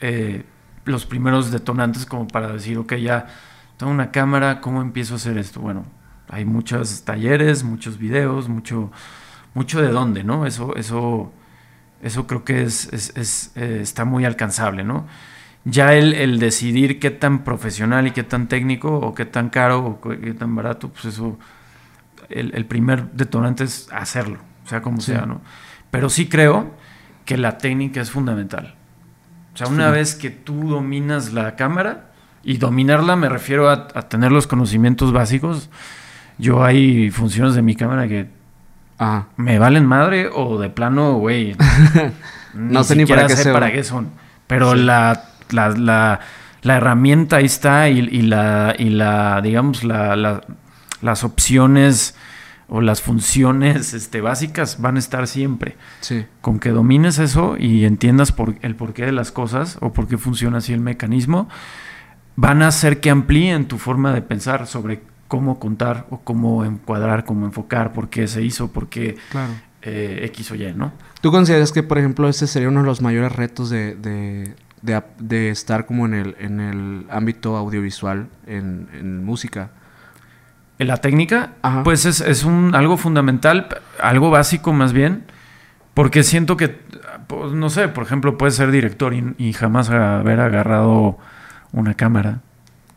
[0.00, 0.44] eh,
[0.84, 3.26] los primeros detonantes como para decir, ok, ya
[3.76, 5.60] tengo una cámara, ¿cómo empiezo a hacer esto?
[5.60, 5.84] Bueno,
[6.28, 8.92] hay muchos talleres, muchos videos, mucho,
[9.54, 10.46] mucho de dónde, ¿no?
[10.46, 11.32] Eso, eso,
[12.02, 15.06] eso creo que es, eh, está muy alcanzable, ¿no?
[15.64, 20.00] Ya el, decidir qué tan profesional y qué tan técnico o qué tan caro o
[20.00, 21.38] qué tan barato, pues eso,
[22.30, 25.42] el, primer detonante es hacerlo, sea como sea, ¿no?
[25.90, 26.74] Pero sí creo
[27.26, 28.74] que la técnica es fundamental.
[29.52, 32.06] O sea, una vez que tú dominas la cámara,
[32.42, 35.68] y dominarla me refiero a tener los conocimientos básicos,
[36.38, 38.39] yo hay funciones de mi cámara que
[39.36, 41.56] me valen madre o de plano, güey.
[42.54, 44.10] no sé ni para qué, sé para qué son.
[44.46, 46.20] Pero la, la,
[46.62, 50.42] la, herramienta ahí está y, la, y la, digamos, la,
[51.00, 52.14] las opciones
[52.68, 55.76] o las funciones este, básicas van a estar siempre.
[56.00, 56.26] Sí.
[56.40, 60.18] Con que domines eso y entiendas por, el porqué de las cosas o por qué
[60.18, 61.48] funciona así el mecanismo,
[62.36, 67.24] van a hacer que amplíen tu forma de pensar sobre cómo contar o cómo encuadrar,
[67.24, 69.16] cómo enfocar, por qué se hizo, por qué
[69.80, 70.92] eh, X o Y, ¿no?
[71.20, 73.94] ¿Tú consideras que, por ejemplo, ese sería uno de los mayores retos de,
[74.82, 79.70] de, estar como en el, en el ámbito audiovisual, en, música?
[80.80, 81.52] ¿En la técnica?
[81.84, 83.68] Pues es, un, algo fundamental,
[84.02, 85.26] algo básico más bien,
[85.94, 86.76] porque siento que,
[87.28, 91.18] pues, no sé, por ejemplo, puedes ser director y, y jamás haber agarrado
[91.70, 92.40] una cámara.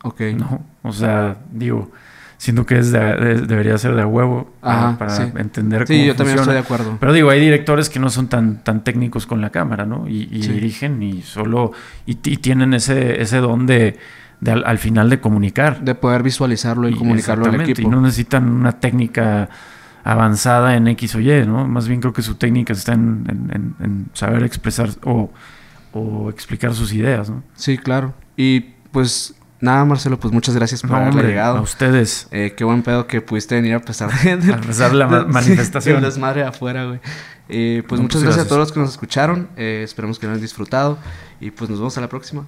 [0.02, 0.20] Ok.
[0.36, 0.64] ¿no?
[0.82, 1.92] O sea, digo,
[2.38, 4.96] siento que es debería ser de a huevo para,
[5.36, 6.96] entender cómo Sí, yo también estoy de acuerdo.
[7.00, 10.08] Pero digo, hay directores que no son tan, tan técnicos con la cámara, ¿no?
[10.08, 11.72] Y, dirigen y solo...
[12.06, 13.98] Y, tienen ese, ese don de...
[14.46, 15.80] al, final de comunicar.
[15.80, 17.82] De poder visualizarlo y, comunicarlo al equipo.
[17.82, 19.48] Y no necesitan una técnica
[20.04, 21.66] avanzada en X o Y, ¿no?
[21.66, 25.30] Más bien creo que su técnica está en, saber expresar o,
[26.28, 27.42] explicar sus ideas, ¿no?
[27.54, 28.14] Sí, claro.
[28.36, 28.60] Y
[28.90, 29.34] pues
[29.64, 31.58] nada, Marcelo, pues muchas gracias por haber llegado.
[31.58, 32.28] A ustedes.
[32.30, 35.98] Eh, qué buen pedo que pudiste venir a pesar de, a pesar de la manifestación.
[35.98, 37.00] Sí, desmadre afuera, güey.
[37.48, 39.48] Eh, pues muchas gracias, a todos los que nos escucharon.
[39.56, 40.98] Eh, esperemos que lo hayan disfrutado.
[41.40, 42.46] Y pues nos vemos a la próxima.